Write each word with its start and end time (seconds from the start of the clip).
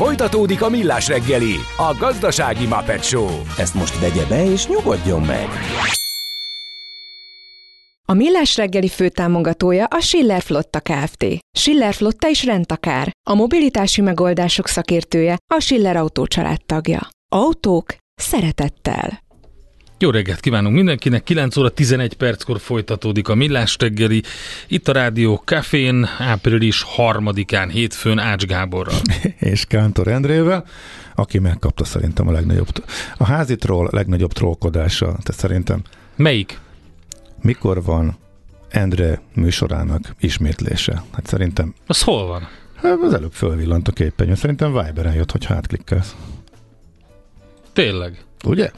Folytatódik 0.00 0.62
a 0.62 0.68
Millás 0.68 1.08
reggeli, 1.08 1.54
a 1.76 1.96
gazdasági 1.98 2.66
Muppet 2.66 3.04
Show. 3.04 3.28
Ezt 3.58 3.74
most 3.74 4.00
vegye 4.00 4.26
be 4.26 4.44
és 4.44 4.66
nyugodjon 4.66 5.22
meg! 5.22 5.48
A 8.08 8.12
Millás 8.12 8.56
reggeli 8.56 8.88
főtámogatója 8.88 9.84
a 9.84 10.00
Schiller 10.00 10.42
Flotta 10.42 10.80
Kft. 10.80 11.24
Schiller 11.58 11.94
Flotta 11.94 12.28
is 12.28 12.44
rendtakár. 12.44 13.10
A 13.30 13.34
mobilitási 13.34 14.00
megoldások 14.00 14.66
szakértője 14.66 15.36
a 15.54 15.60
Schiller 15.60 15.96
Autó 15.96 16.26
tagja. 16.66 17.08
Autók 17.32 17.96
szeretettel. 18.14 19.29
Jó 20.02 20.10
reggelt 20.10 20.40
kívánunk 20.40 20.74
mindenkinek, 20.74 21.22
9 21.22 21.56
óra 21.56 21.68
11 21.68 22.14
perckor 22.14 22.60
folytatódik 22.60 23.28
a 23.28 23.34
Millás 23.34 23.76
reggeli, 23.78 24.22
itt 24.68 24.88
a 24.88 24.92
Rádió 24.92 25.42
Cafén, 25.44 26.08
április 26.18 26.86
3-án, 26.96 27.68
hétfőn 27.72 28.18
Ács 28.18 28.44
Gáborral. 28.44 29.00
és 29.38 29.64
Kántor 29.64 30.08
Endrével, 30.08 30.64
aki 31.14 31.38
megkapta 31.38 31.84
szerintem 31.84 32.28
a 32.28 32.32
legnagyobb, 32.32 32.66
a 33.16 33.24
házi 33.24 33.56
troll 33.56 33.88
legnagyobb 33.90 34.32
trollkodása, 34.32 35.04
tehát 35.06 35.40
szerintem. 35.40 35.82
Melyik? 36.16 36.58
Mikor 37.42 37.82
van 37.82 38.16
Endre 38.68 39.22
műsorának 39.34 40.14
ismétlése? 40.20 41.02
Hát 41.12 41.26
szerintem... 41.26 41.74
Az 41.86 42.02
hol 42.02 42.26
van? 42.26 42.48
Hát 42.74 42.98
az 43.02 43.12
előbb 43.12 43.32
fölvillant 43.32 43.88
a 43.88 43.92
képernyő. 43.92 44.34
Szerintem 44.34 44.72
Viberen 44.72 45.14
jött, 45.14 45.30
hogy 45.30 45.46
átklikkelsz. 45.48 46.14
Tényleg? 47.72 48.24
Ugye? 48.44 48.70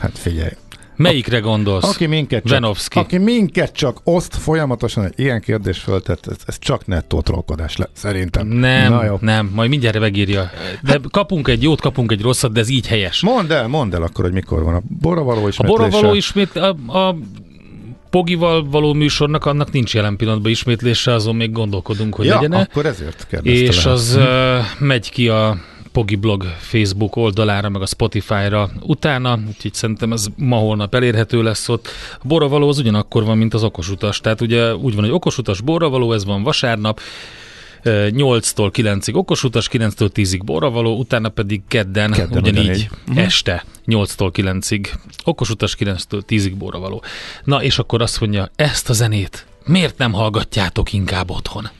Hát 0.00 0.18
figyelj. 0.18 0.50
Melyikre 0.96 1.38
gondolsz? 1.38 1.84
Aki 1.84 2.06
minket, 2.06 2.44
csak, 2.44 2.76
aki 2.92 3.18
minket 3.18 3.72
csak 3.72 4.00
oszt 4.04 4.36
folyamatosan 4.36 5.04
egy 5.04 5.12
ilyen 5.16 5.40
kérdés 5.40 5.78
föltett, 5.78 6.26
ez, 6.26 6.36
ez 6.46 6.58
csak 6.58 6.86
nettó 6.86 7.20
trollkodás 7.20 7.76
le, 7.76 7.88
szerintem. 7.92 8.46
Nem, 8.46 8.92
Na 8.92 9.04
jó. 9.04 9.16
nem, 9.20 9.50
majd 9.54 9.70
mindjárt 9.70 9.98
megírja. 9.98 10.50
De 10.82 10.92
hát, 10.92 11.00
kapunk 11.10 11.48
egy 11.48 11.62
jót, 11.62 11.80
kapunk 11.80 12.12
egy 12.12 12.20
rosszat, 12.20 12.52
de 12.52 12.60
ez 12.60 12.68
így 12.68 12.86
helyes. 12.86 13.20
Mondd 13.20 13.52
el, 13.52 13.66
mondd 13.66 13.94
el 13.94 14.02
akkor, 14.02 14.24
hogy 14.24 14.32
mikor 14.32 14.62
van 14.62 14.74
a 14.74 14.82
boravaló 15.00 15.48
ismétlése. 15.48 15.82
A 15.82 15.88
boravaló 15.88 16.14
ismét, 16.14 16.56
a, 16.56 16.76
a 16.98 17.16
Pogival 18.10 18.68
való 18.70 18.92
műsornak 18.92 19.44
annak 19.44 19.72
nincs 19.72 19.94
jelen 19.94 20.16
pillanatban 20.16 20.50
ismétlése, 20.50 21.12
azon 21.12 21.36
még 21.36 21.52
gondolkodunk, 21.52 22.14
hogy 22.14 22.26
ja, 22.26 22.34
legyen 22.34 22.52
akkor 22.52 22.86
ezért 22.86 23.26
És 23.42 23.86
az 23.86 24.16
uh, 24.16 24.58
megy 24.78 25.10
ki 25.10 25.28
a 25.28 25.58
Pogi 25.92 26.16
blog 26.16 26.44
Facebook 26.58 27.16
oldalára, 27.16 27.68
meg 27.68 27.82
a 27.82 27.86
Spotify-ra 27.86 28.70
utána, 28.80 29.38
úgyhogy 29.48 29.74
szerintem 29.74 30.12
ez 30.12 30.26
ma-holnap 30.36 30.94
elérhető 30.94 31.42
lesz 31.42 31.68
ott. 31.68 31.88
A 32.14 32.26
borravaló 32.26 32.68
az 32.68 32.78
ugyanakkor 32.78 33.24
van, 33.24 33.38
mint 33.38 33.54
az 33.54 33.62
okosutas, 33.62 34.20
tehát 34.20 34.40
ugye 34.40 34.74
úgy 34.74 34.94
van, 34.94 35.04
hogy 35.04 35.12
okosutas 35.12 35.60
borravaló, 35.60 36.12
ez 36.12 36.24
van 36.24 36.42
vasárnap, 36.42 37.00
8-tól 37.84 38.70
9-ig 38.72 39.14
okosutas, 39.14 39.68
9-től 39.72 40.10
10-ig 40.14 40.40
borravaló, 40.44 40.98
utána 40.98 41.28
pedig 41.28 41.62
kedden, 41.68 42.10
kedden 42.10 42.42
ugyanígy 42.42 42.88
uh-huh. 43.08 43.24
este 43.24 43.64
8-tól 43.86 44.30
9-ig 44.32 44.88
okosutas, 45.24 45.76
9-től 45.78 46.22
10-ig 46.28 46.54
borravaló. 46.58 47.02
Na 47.44 47.62
és 47.62 47.78
akkor 47.78 48.02
azt 48.02 48.20
mondja, 48.20 48.50
ezt 48.56 48.90
a 48.90 48.92
zenét 48.92 49.46
miért 49.70 49.98
nem 49.98 50.12
hallgatjátok 50.12 50.92
inkább 50.92 51.30
otthon? 51.30 51.70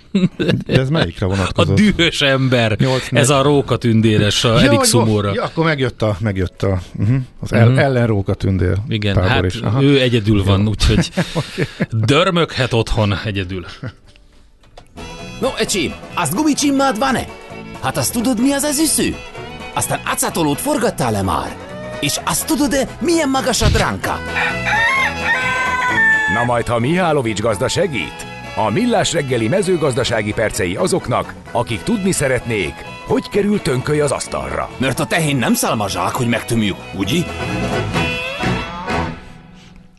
De 0.66 0.80
ez 0.80 0.88
melyikre 0.88 1.26
vonatkozott? 1.26 1.78
A 1.78 1.82
dühös 1.82 2.20
ember, 2.20 2.76
8, 2.78 3.08
ez 3.10 3.30
a 3.30 3.42
rókatündéres, 3.42 4.44
a 4.44 4.62
Erik 4.62 4.82
Szumóra. 4.82 5.32
Ja, 5.34 5.42
akkor 5.42 5.64
megjött 5.64 6.02
a, 6.02 6.16
megjött 6.20 6.62
a 6.62 6.80
uh-huh, 6.98 7.16
az 7.40 7.52
el, 7.52 7.66
uh-huh. 7.66 7.82
ellenrókatündér. 7.82 8.76
Igen, 8.88 9.22
hát 9.22 9.44
is. 9.44 9.60
ő 9.80 10.00
egyedül 10.00 10.44
van, 10.44 10.68
úgyhogy 10.68 11.10
okay. 11.34 11.64
dörmöghet 11.90 12.72
otthon 12.72 13.14
egyedül. 13.24 13.64
No, 15.40 15.48
ecsi, 15.58 15.94
azt 16.14 16.34
gumicsimmád 16.34 16.98
van-e? 16.98 17.26
Hát 17.82 17.96
azt 17.96 18.12
tudod, 18.12 18.40
mi 18.40 18.52
az 18.52 18.62
az 18.62 18.78
üsző? 18.78 19.14
Aztán 19.74 20.00
acatolót 20.04 20.60
forgattál-e 20.60 21.22
már? 21.22 21.56
És 22.00 22.20
azt 22.24 22.46
tudod-e, 22.46 22.88
milyen 23.00 23.28
magas 23.28 23.62
a 23.62 23.68
dránka? 23.68 24.18
Na 26.34 26.44
majd, 26.44 26.66
ha 26.66 26.78
Mihálovics 26.78 27.40
gazda 27.40 27.68
segít? 27.68 28.29
A 28.56 28.70
Millás 28.70 29.12
reggeli 29.12 29.48
mezőgazdasági 29.48 30.32
percei 30.32 30.76
azoknak, 30.76 31.34
akik 31.52 31.82
tudni 31.82 32.12
szeretnék, 32.12 32.74
hogy 33.06 33.28
kerül 33.28 33.60
tönköly 33.62 34.00
az 34.00 34.10
asztalra. 34.10 34.70
Mert 34.76 35.00
a 35.00 35.06
tehén 35.06 35.36
nem 35.36 35.54
szálmazsák, 35.54 36.14
hogy 36.14 36.26
megtömjük, 36.26 36.76
ugye? 36.96 37.22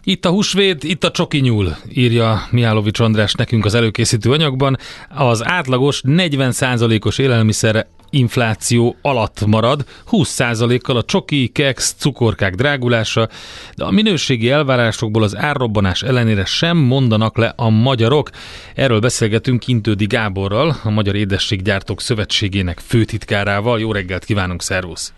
Itt 0.03 0.25
a 0.25 0.29
húsvét, 0.29 0.84
itt 0.84 1.03
a 1.03 1.11
csoki 1.11 1.40
nyúl, 1.40 1.75
írja 1.90 2.41
Mihálovics 2.50 3.00
András 3.00 3.34
nekünk 3.34 3.66
az 3.66 3.73
előkészítő 3.73 4.31
anyagban. 4.31 4.78
Az 5.09 5.45
átlagos 5.45 6.01
40%-os 6.06 7.17
élelmiszer 7.17 7.88
infláció 8.11 8.95
alatt 9.01 9.45
marad, 9.45 9.85
20%-kal 10.11 10.97
a 10.97 11.03
csoki, 11.03 11.47
keks, 11.47 11.94
cukorkák 11.97 12.55
drágulása, 12.55 13.27
de 13.75 13.83
a 13.83 13.91
minőségi 13.91 14.49
elvárásokból 14.49 15.23
az 15.23 15.38
árrobbanás 15.38 16.03
ellenére 16.03 16.45
sem 16.45 16.77
mondanak 16.77 17.38
le 17.38 17.53
a 17.55 17.69
magyarok. 17.69 18.29
Erről 18.75 18.99
beszélgetünk 18.99 19.59
Kintődi 19.59 20.05
Gáborral, 20.05 20.75
a 20.83 20.89
Magyar 20.89 21.16
Édességgyártók 21.16 22.01
Szövetségének 22.01 22.79
főtitkárával. 22.79 23.79
Jó 23.79 23.91
reggelt 23.91 24.25
kívánunk, 24.25 24.61
szervusz! 24.61 25.13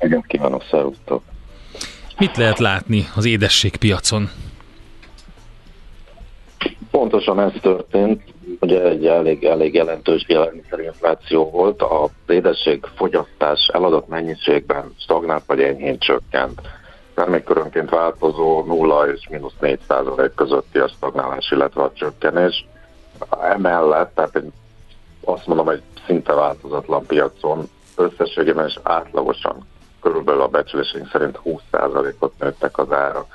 Igen, 0.00 0.24
kívánok, 0.26 0.64
szervusztok! 0.70 1.22
Mit 2.18 2.36
lehet 2.36 2.58
látni 2.58 3.06
az 3.14 3.24
édességpiacon? 3.24 4.30
Pontosan 6.90 7.40
ez 7.40 7.52
történt. 7.60 8.22
Ugye 8.60 8.82
egy 8.82 9.06
elég, 9.06 9.44
elég 9.44 9.74
jelentős 9.74 10.24
élelmiszerinfláció 10.26 11.50
volt. 11.50 11.82
A 11.82 12.08
édesség 12.26 12.84
fogyasztás 12.96 13.68
eladott 13.72 14.08
mennyiségben 14.08 14.94
stagnált 14.98 15.42
vagy 15.46 15.60
enyhén 15.60 15.98
csökkent. 15.98 16.60
Termékkörönként 17.14 17.90
változó 17.90 18.64
0 18.64 19.12
és 19.12 19.28
mínusz 19.28 19.56
4 19.60 19.78
százalék 19.88 20.34
közötti 20.34 20.78
a 20.78 20.88
stagnálás, 20.88 21.50
illetve 21.50 21.82
a 21.82 21.92
csökkenés. 21.94 22.66
Emellett, 23.42 24.14
tehát 24.14 24.36
egy, 24.36 24.52
azt 25.24 25.46
mondom, 25.46 25.68
egy 25.68 25.82
szinte 26.06 26.34
változatlan 26.34 27.06
piacon 27.06 27.68
összességében 27.96 28.66
és 28.66 28.78
átlagosan 28.82 29.66
körülbelül 30.00 30.40
a 30.40 30.48
becslésünk 30.48 31.08
szerint 31.12 31.40
20%-ot 31.44 32.32
nőttek 32.38 32.78
az 32.78 32.92
árak. 32.92 33.26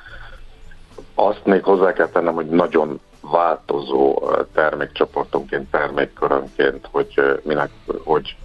Azt 1.15 1.45
még 1.45 1.63
hozzá 1.63 1.93
kell 1.93 2.07
tennem, 2.07 2.33
hogy 2.33 2.45
nagyon 2.45 2.99
változó 3.31 4.31
termékcsoportonként, 4.53 5.71
termékkörönként, 5.71 6.87
hogy 6.91 7.41
minek, 7.43 7.69
hogy 8.03 8.35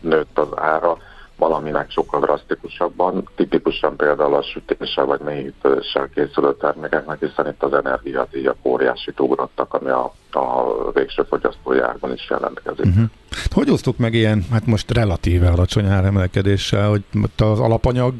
nőtt 0.00 0.38
az 0.38 0.48
ára, 0.54 0.96
valaminek 1.38 1.90
sokkal 1.90 2.20
drasztikusabban, 2.20 3.28
tipikusan 3.36 3.96
például 3.96 4.34
a 4.34 4.42
sütéssel 4.42 5.04
vagy 5.04 5.20
mélyítéssel 5.20 6.08
készülő 6.14 6.54
termékeknek, 6.60 7.18
hiszen 7.20 7.48
itt 7.48 7.62
az 7.62 7.72
energiadíjak 7.72 8.56
óriási 8.62 9.12
ugrottak, 9.18 9.74
ami 9.74 9.90
a, 9.90 10.14
a 10.32 10.90
végső 10.92 11.22
fogyasztójárban 11.28 12.12
is 12.12 12.30
jelentkezik. 12.30 12.84
Uh-huh. 12.84 13.04
Hogy 13.50 13.70
osztuk 13.70 13.96
meg 13.96 14.14
ilyen, 14.14 14.44
hát 14.50 14.66
most 14.66 14.90
relatíve 14.90 15.48
alacsony 15.48 15.86
áremelkedéssel, 15.86 16.88
hogy 16.88 17.02
az 17.36 17.60
alapanyag 17.60 18.14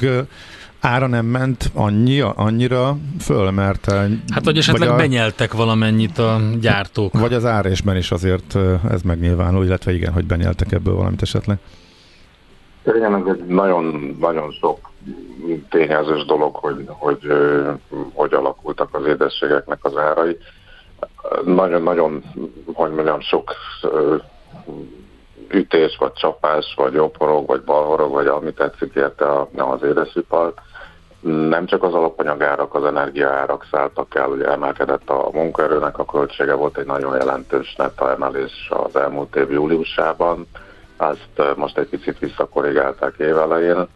ára 0.80 1.06
nem 1.06 1.26
ment 1.26 1.70
annyi, 1.74 2.20
annyira 2.20 2.96
föl, 3.20 3.50
mert... 3.50 3.90
Hát, 4.32 4.44
vagy 4.44 4.58
esetleg 4.58 4.88
vagy 4.88 4.98
a, 4.98 5.00
benyeltek 5.00 5.52
valamennyit 5.52 6.18
a 6.18 6.40
gyártók. 6.60 7.12
Vagy 7.12 7.34
az 7.34 7.44
árésben 7.44 7.96
is 7.96 8.10
azért 8.10 8.56
ez 8.90 9.02
megnyilvánul, 9.02 9.64
illetve 9.64 9.92
igen, 9.92 10.12
hogy 10.12 10.24
benyeltek 10.24 10.72
ebből 10.72 10.94
valamit 10.94 11.22
esetleg. 11.22 11.58
Igen, 12.94 13.14
ez 13.14 13.34
egy 13.34 13.46
nagyon, 13.46 14.16
nagyon 14.20 14.52
sok 14.60 14.90
tényezős 15.68 16.24
dolog, 16.24 16.54
hogy, 16.54 16.84
hogy 16.86 17.32
hogy 18.12 18.34
alakultak 18.34 18.94
az 18.94 19.06
édességeknek 19.06 19.78
az 19.82 19.96
árai. 19.96 20.36
Nagyon-nagyon, 21.44 22.22
hogy 22.72 22.90
mondjam, 22.90 23.20
sok 23.20 23.54
ütés, 25.48 25.96
vagy 25.98 26.12
csapás, 26.12 26.74
vagy 26.76 26.92
jobbhorog, 26.92 27.46
vagy 27.46 27.62
balhorog, 27.62 28.12
vagy 28.12 28.26
ami 28.26 28.52
tetszik 28.52 28.94
érte 28.94 29.40
az 29.56 29.82
édesipar. 29.82 30.54
Nem 31.20 31.66
csak 31.66 31.82
az 31.82 31.94
alapanyagárak, 31.94 32.74
az 32.74 32.84
energiaárak 32.84 33.66
szálltak 33.70 34.14
el, 34.14 34.28
ugye 34.28 34.50
emelkedett 34.50 35.08
a 35.10 35.28
munkaerőnek 35.32 35.98
a 35.98 36.04
költsége, 36.04 36.54
volt 36.54 36.78
egy 36.78 36.86
nagyon 36.86 37.16
jelentős 37.16 37.74
netta 37.76 38.10
emelés 38.10 38.70
az 38.70 38.96
elmúlt 38.96 39.36
év 39.36 39.50
júliusában. 39.50 40.46
Azt 40.96 41.56
most 41.56 41.78
egy 41.78 41.88
picit 41.88 42.18
visszakorrigálták 42.18 43.14
évelején, 43.18 43.88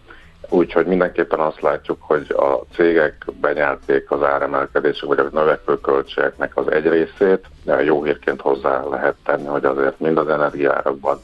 úgyhogy 0.48 0.86
mindenképpen 0.86 1.40
azt 1.40 1.60
látjuk, 1.60 1.98
hogy 2.00 2.26
a 2.36 2.74
cégek 2.74 3.24
benyelték 3.40 4.10
az 4.10 4.22
áremelkedések 4.22 5.08
vagy 5.08 5.18
a 5.18 5.28
növekvő 5.32 5.80
költségeknek 5.80 6.56
az 6.56 6.70
egy 6.70 6.88
részét, 6.88 7.46
jó 7.84 8.02
hírként 8.02 8.40
hozzá 8.40 8.84
lehet 8.84 9.16
tenni, 9.24 9.46
hogy 9.46 9.64
azért 9.64 10.00
mind 10.00 10.18
az 10.18 10.28
energiárakban, 10.28 11.20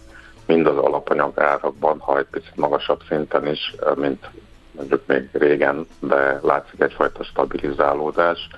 mind 0.46 0.66
az 0.66 0.76
alapanyag 0.76 1.40
árakban, 1.40 1.98
ha 1.98 2.18
egy 2.18 2.26
picit 2.30 2.56
magasabb 2.56 3.00
szinten 3.08 3.46
is, 3.46 3.74
mint 3.94 4.26
mondjuk 4.78 5.06
még 5.06 5.28
régen, 5.32 5.86
de 6.00 6.40
látszik 6.42 6.80
egyfajta 6.80 7.24
stabilizálódás. 7.24 8.48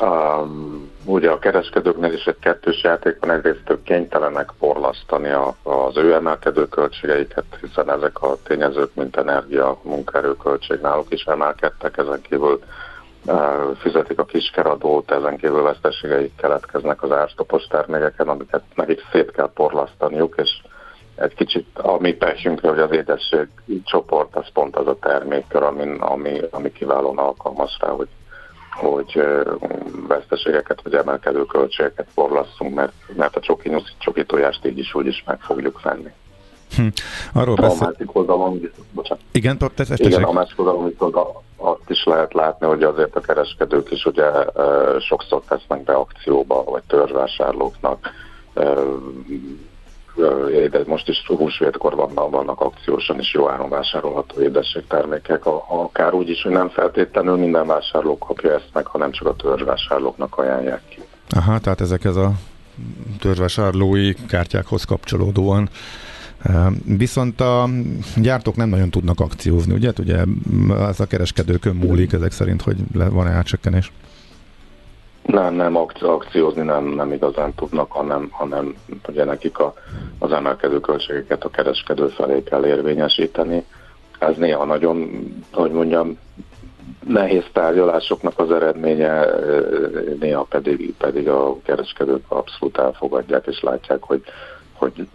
Um, 0.00 0.90
ugye 1.04 1.30
a 1.30 1.38
kereskedőknél 1.38 2.12
is 2.12 2.24
egy 2.24 2.38
kettős 2.38 2.82
játék 2.82 3.16
van, 3.20 3.30
egyrészt 3.30 3.70
ők 3.70 3.82
kénytelenek 3.82 4.50
porlasztani 4.58 5.30
a, 5.30 5.54
az 5.62 5.96
ő 5.96 6.14
emelkedő 6.14 6.68
költségeiket, 6.68 7.44
hiszen 7.60 7.90
ezek 7.90 8.22
a 8.22 8.36
tényezők, 8.42 8.94
mint 8.94 9.16
energia, 9.16 9.78
munkaerőköltség 9.82 10.80
náluk 10.80 11.12
is 11.12 11.24
emelkedtek, 11.24 11.96
ezen 11.96 12.20
kívül 12.20 12.60
uh, 13.26 13.76
fizetik 13.76 14.18
a 14.18 14.24
kiskeradót, 14.24 15.10
ezen 15.10 15.36
kívül 15.36 15.62
veszteségeik 15.62 16.36
keletkeznek 16.36 17.02
az 17.02 17.10
árstopos 17.10 17.66
termékeken, 17.66 18.28
amiket 18.28 18.62
nekik 18.74 19.00
szét 19.12 19.30
kell 19.30 19.50
porlasztaniuk, 19.54 20.34
és 20.36 20.50
egy 21.22 21.34
kicsit 21.34 21.66
a 21.78 21.96
mi 22.00 22.12
pehünkre, 22.12 22.68
hogy 22.68 22.78
az 22.78 22.92
édesség 22.92 23.48
csoport, 23.84 24.36
az 24.36 24.46
pont 24.52 24.76
az 24.76 24.86
a 24.86 24.98
termékkör, 25.00 25.62
ami, 25.62 25.96
ami, 25.98 26.40
ami 26.50 26.72
kiválóan 26.72 27.18
alkalmas 27.18 27.76
rá, 27.80 27.88
hogy 27.88 28.08
hogy 28.72 29.22
veszteségeket 30.08 30.82
vagy 30.82 30.94
emelkedő 30.94 31.44
költségeket 31.44 32.06
forlasszunk, 32.14 32.74
mert, 32.74 32.92
mert 33.16 33.36
a 33.36 33.40
csoki, 33.40 33.70
csoki 33.98 34.24
tojást 34.24 34.66
így 34.66 34.78
is 34.78 34.94
úgy 34.94 35.06
is 35.06 35.24
meg 35.26 35.40
fogjuk 35.40 35.82
venni. 35.82 36.10
Hm. 36.76 36.86
Arról 37.32 37.54
beszél... 37.54 37.78
A 37.80 37.84
másik 37.84 38.16
oldalon, 38.16 38.70
bocsánat. 38.90 39.24
Igen, 39.32 39.58
te, 39.58 39.84
Igen, 39.96 40.22
a 40.22 40.32
másik 40.32 40.58
oldalon 40.58 40.88
viszont 40.88 41.16
azt 41.56 41.90
is 41.90 42.04
lehet 42.04 42.32
látni, 42.32 42.66
hogy 42.66 42.82
azért 42.82 43.16
a 43.16 43.20
kereskedők 43.20 43.90
is 43.90 44.04
ugye 44.04 44.30
sokszor 45.00 45.42
tesznek 45.48 45.84
be 45.84 45.92
akcióba, 45.92 46.64
vagy 46.64 46.82
törzsvásárlóknak 46.86 48.10
de 50.70 50.80
most 50.86 51.08
is 51.08 51.24
húsvétkor 51.26 51.94
vannak, 51.94 52.30
vannak 52.30 52.60
akciósan 52.60 53.18
is 53.18 53.32
jó 53.32 53.48
áron 53.48 53.68
vásárolható 53.68 54.40
édességtermékek, 54.40 55.46
akár 55.68 56.14
úgy 56.14 56.28
is, 56.28 56.42
hogy 56.42 56.52
nem 56.52 56.68
feltétlenül 56.68 57.36
minden 57.36 57.66
vásárló 57.66 58.18
kapja 58.18 58.52
ezt 58.52 58.70
meg, 58.72 58.86
hanem 58.86 59.10
csak 59.10 59.26
a 59.28 59.34
törzsvásárlóknak 59.34 60.38
ajánlják 60.38 60.82
ki. 60.88 61.02
Aha, 61.28 61.58
tehát 61.58 61.80
ezek 61.80 62.04
ez 62.04 62.16
a 62.16 62.32
törzsvásárlói 63.20 64.14
kártyákhoz 64.28 64.84
kapcsolódóan 64.84 65.68
Viszont 66.84 67.40
a 67.40 67.68
gyártók 68.16 68.56
nem 68.56 68.68
nagyon 68.68 68.90
tudnak 68.90 69.20
akciózni, 69.20 69.74
ugye? 69.74 69.92
Ugye 69.98 70.24
ez 70.88 71.00
a 71.00 71.06
kereskedőkön 71.06 71.74
múlik 71.74 72.12
ezek 72.12 72.32
szerint, 72.32 72.62
hogy 72.62 72.76
van-e 72.92 73.30
átcsökkenés? 73.30 73.92
Nem, 75.22 75.54
nem 75.54 75.76
akciózni 76.00 76.62
nem, 76.62 76.84
nem 76.84 77.12
igazán 77.12 77.54
tudnak, 77.54 77.92
hanem, 77.92 78.28
hanem 78.30 78.74
ugye 79.08 79.24
nekik 79.24 79.58
a, 79.58 79.74
az 80.18 80.32
emelkedő 80.32 80.80
költségeket 80.80 81.44
a 81.44 81.50
kereskedő 81.50 82.06
felé 82.06 82.42
kell 82.42 82.66
érvényesíteni. 82.66 83.64
Ez 84.18 84.36
néha 84.36 84.64
nagyon, 84.64 85.10
hogy 85.52 85.70
mondjam, 85.70 86.18
nehéz 87.06 87.44
tárgyalásoknak 87.52 88.38
az 88.38 88.50
eredménye, 88.50 89.26
néha 90.20 90.42
pedig, 90.42 90.94
pedig 90.98 91.28
a 91.28 91.56
kereskedők 91.62 92.24
abszolút 92.28 92.78
elfogadják 92.78 93.46
és 93.46 93.60
látják, 93.60 94.02
hogy, 94.02 94.22
hogy 94.72 95.08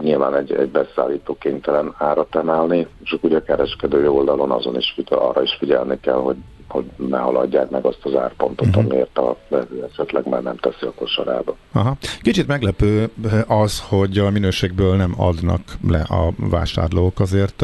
nyilván 0.00 0.34
egy, 0.34 0.52
egy 0.52 0.68
beszállító 0.68 1.36
kénytelen 1.38 1.94
árat 1.98 2.36
emelni, 2.36 2.86
és 3.04 3.16
ugye 3.20 3.36
a 3.36 3.42
kereskedői 3.42 4.06
oldalon 4.06 4.50
azon 4.50 4.76
is 4.76 4.96
arra 5.08 5.42
is 5.42 5.56
figyelni 5.58 6.00
kell, 6.00 6.18
hogy 6.18 6.36
hogy 6.72 6.84
ne 6.96 7.18
haladják 7.18 7.70
meg 7.70 7.84
azt 7.84 7.98
az 8.02 8.14
árpontot, 8.14 8.66
uh-huh. 8.66 8.84
amiért 8.84 9.18
a 9.18 9.36
vevő 9.48 9.88
esetleg 9.92 10.28
már 10.28 10.42
nem 10.42 10.56
teszi 10.56 10.86
a 10.86 10.92
kosarába. 10.92 11.56
Aha. 11.72 11.96
Kicsit 12.20 12.46
meglepő 12.46 13.10
az, 13.46 13.80
hogy 13.88 14.18
a 14.18 14.30
minőségből 14.30 14.96
nem 14.96 15.14
adnak 15.16 15.60
le 15.88 16.00
a 16.00 16.32
vásárlók. 16.36 17.20
Azért 17.20 17.62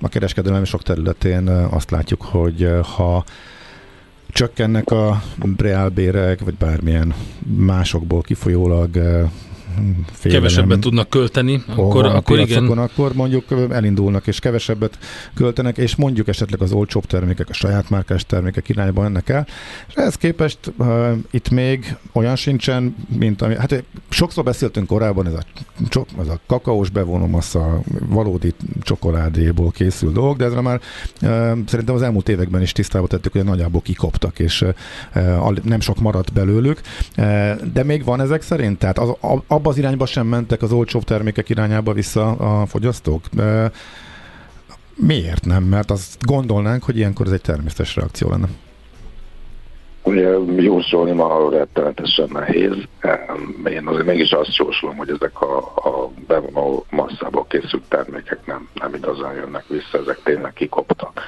a 0.00 0.08
kereskedelem 0.08 0.64
sok 0.64 0.82
területén 0.82 1.48
azt 1.48 1.90
látjuk, 1.90 2.22
hogy 2.22 2.68
ha 2.96 3.24
csökkennek 4.28 4.90
a 4.90 5.22
reálbérek, 5.56 6.40
vagy 6.40 6.54
bármilyen 6.54 7.14
másokból 7.56 8.20
kifolyólag 8.20 8.96
félelem. 10.12 10.42
Kevesebbet 10.42 10.80
tudnak 10.80 11.08
költeni, 11.08 11.62
akkor, 11.66 12.06
akkor 12.06 12.38
igen. 12.38 12.66
Akkor 12.66 13.12
mondjuk 13.14 13.44
elindulnak 13.70 14.26
és 14.26 14.38
kevesebbet 14.38 14.98
költenek, 15.34 15.78
és 15.78 15.96
mondjuk 15.96 16.28
esetleg 16.28 16.60
az 16.60 16.72
olcsóbb 16.72 17.04
termékek, 17.04 17.48
a 17.48 17.52
saját 17.52 17.90
márkás 17.90 18.26
termékek 18.26 18.68
irányba 18.68 19.04
ennek 19.04 19.28
el. 19.28 19.46
És 19.88 19.94
ehhez 19.94 20.14
képest 20.14 20.58
uh, 20.76 21.08
itt 21.30 21.50
még 21.50 21.96
olyan 22.12 22.36
sincsen, 22.36 22.96
mint 23.18 23.42
ami, 23.42 23.56
hát 23.56 23.84
sokszor 24.08 24.44
beszéltünk 24.44 24.86
korábban, 24.86 25.26
ez 25.26 25.34
a, 25.34 25.42
ez 26.20 26.28
a 26.28 26.40
kakaós 26.46 26.90
bevonómassza 26.90 27.80
valódi 28.08 28.54
csokoládéból 28.80 29.70
készül 29.70 30.12
dolog, 30.12 30.36
de 30.36 30.44
ezre 30.44 30.60
már 30.60 30.80
uh, 31.22 31.30
szerintem 31.66 31.94
az 31.94 32.02
elmúlt 32.02 32.28
években 32.28 32.62
is 32.62 32.72
tisztába 32.72 33.06
tettük, 33.06 33.32
hogy 33.32 33.44
nagyjából 33.44 33.80
kikoptak, 33.80 34.38
és 34.38 34.62
uh, 34.62 34.74
nem 35.62 35.80
sok 35.80 36.00
maradt 36.00 36.32
belőlük. 36.32 36.80
De 37.72 37.82
még 37.84 38.04
van 38.04 38.20
ezek 38.20 38.42
szerint? 38.42 38.78
Tehát 38.78 38.98
az, 38.98 39.08
ab, 39.46 39.65
abba 39.66 39.78
az 39.78 39.84
irányba 39.84 40.06
sem 40.06 40.26
mentek 40.26 40.62
az 40.62 40.72
olcsóbb 40.72 41.02
termékek 41.02 41.48
irányába 41.48 41.92
vissza 41.92 42.30
a 42.30 42.66
fogyasztók? 42.66 43.22
Miért 44.94 45.44
nem? 45.44 45.62
Mert 45.62 45.90
azt 45.90 46.26
gondolnánk, 46.26 46.82
hogy 46.82 46.96
ilyenkor 46.96 47.26
ez 47.26 47.32
egy 47.32 47.40
természetes 47.40 47.96
reakció 47.96 48.30
lenne. 48.30 48.46
Ugye 50.02 50.28
jósolni 50.56 51.12
ma 51.12 51.50
rettenetesen 51.50 52.28
nehéz. 52.32 52.74
Én 53.64 53.86
azért 53.86 54.06
mégis 54.06 54.30
azt 54.30 54.56
jósolom, 54.56 54.96
hogy 54.96 55.10
ezek 55.10 55.40
a, 55.40 55.58
a 55.58 56.10
bevonó 56.26 56.86
masszából 56.90 57.46
készült 57.48 57.88
termékek 57.88 58.46
nem, 58.46 58.68
nem 58.74 58.94
igazán 58.94 59.34
jönnek 59.34 59.64
vissza, 59.68 59.98
ezek 59.98 60.20
tényleg 60.24 60.52
kikoptak. 60.52 61.20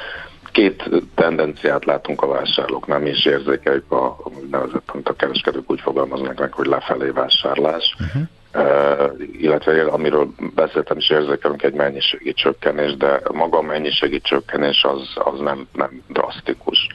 Két 0.59 0.91
tendenciát 1.15 1.85
látunk 1.85 2.23
a 2.23 2.27
vásárlóknál, 2.27 2.99
mi 2.99 3.11
is 3.11 3.25
érzékeljük 3.25 3.93
a, 3.93 4.05
a 4.07 4.31
nevezett, 4.51 4.91
amit 4.93 5.09
a 5.09 5.17
kereskedők 5.17 5.71
úgy 5.71 5.81
fogalmaznak 5.81 6.39
meg, 6.39 6.53
hogy 6.53 6.67
lefelé 6.67 7.09
vásárlás. 7.09 7.97
Uh-huh. 8.01 8.23
Uh, 8.55 9.13
illetve 9.33 9.85
amiről 9.85 10.29
beszéltem 10.55 10.97
is 10.97 11.11
érzékelünk 11.11 11.63
egy 11.63 11.75
mennyiségi 11.75 12.33
csökkenés, 12.33 12.97
de 12.97 13.21
maga 13.33 13.59
a 13.59 13.63
mennyiségi 13.63 14.21
csökkenés 14.21 14.85
az, 14.85 15.13
az 15.15 15.41
nem, 15.41 15.69
nem 15.73 16.03
drasztikus. 16.09 16.87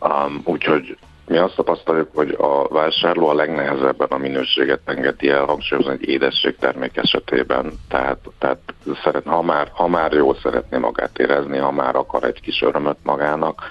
Um, 0.00 0.40
úgyhogy 0.44 0.96
mi 1.26 1.36
azt 1.36 1.54
tapasztaljuk, 1.54 2.08
hogy 2.14 2.36
a 2.38 2.68
vásárló 2.68 3.28
a 3.28 3.34
legnehezebben 3.34 4.08
a 4.08 4.16
minőséget 4.16 4.80
engedi 4.84 5.28
el, 5.28 5.44
hangsúlyozni 5.44 5.92
egy 5.92 6.08
édességtermék 6.08 6.96
esetében, 6.96 7.72
tehát, 7.88 8.18
tehát 8.38 8.58
szeret, 9.02 9.24
ha, 9.24 9.42
már, 9.42 9.68
ha 9.72 9.86
már 9.86 10.12
jól 10.12 10.36
szeretné 10.42 10.78
magát 10.78 11.18
érezni, 11.18 11.58
ha 11.58 11.70
már 11.70 11.96
akar 11.96 12.24
egy 12.24 12.40
kis 12.40 12.62
örömöt 12.62 12.98
magának, 13.02 13.62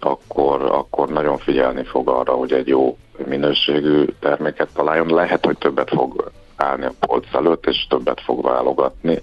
akkor, 0.00 0.62
akkor 0.62 1.08
nagyon 1.08 1.38
figyelni 1.38 1.84
fog 1.84 2.08
arra, 2.08 2.32
hogy 2.32 2.52
egy 2.52 2.68
jó 2.68 2.96
minőségű 3.26 4.04
terméket 4.20 4.68
találjon. 4.74 5.14
Lehet, 5.14 5.44
hogy 5.44 5.58
többet 5.58 5.90
fog 5.90 6.30
állni 6.56 6.84
a 6.84 7.06
polc 7.06 7.34
előtt, 7.34 7.66
és 7.66 7.86
többet 7.88 8.20
fog 8.20 8.42
válogatni, 8.42 9.22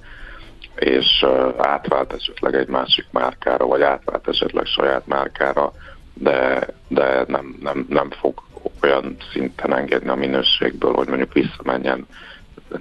és 0.75 1.25
átvált 1.57 2.13
esetleg 2.13 2.55
egy 2.55 2.67
másik 2.67 3.05
márkára, 3.11 3.65
vagy 3.65 3.81
átvált 3.81 4.27
esetleg 4.27 4.65
saját 4.65 5.07
márkára, 5.07 5.71
de, 6.19 6.67
de 6.87 7.23
nem, 7.27 7.57
nem, 7.61 7.85
nem 7.89 8.09
fog 8.09 8.43
olyan 8.81 9.15
szinten 9.33 9.75
engedni 9.75 10.09
a 10.09 10.15
minőségből, 10.15 10.93
hogy 10.93 11.07
mondjuk 11.07 11.33
visszamenjen, 11.33 12.05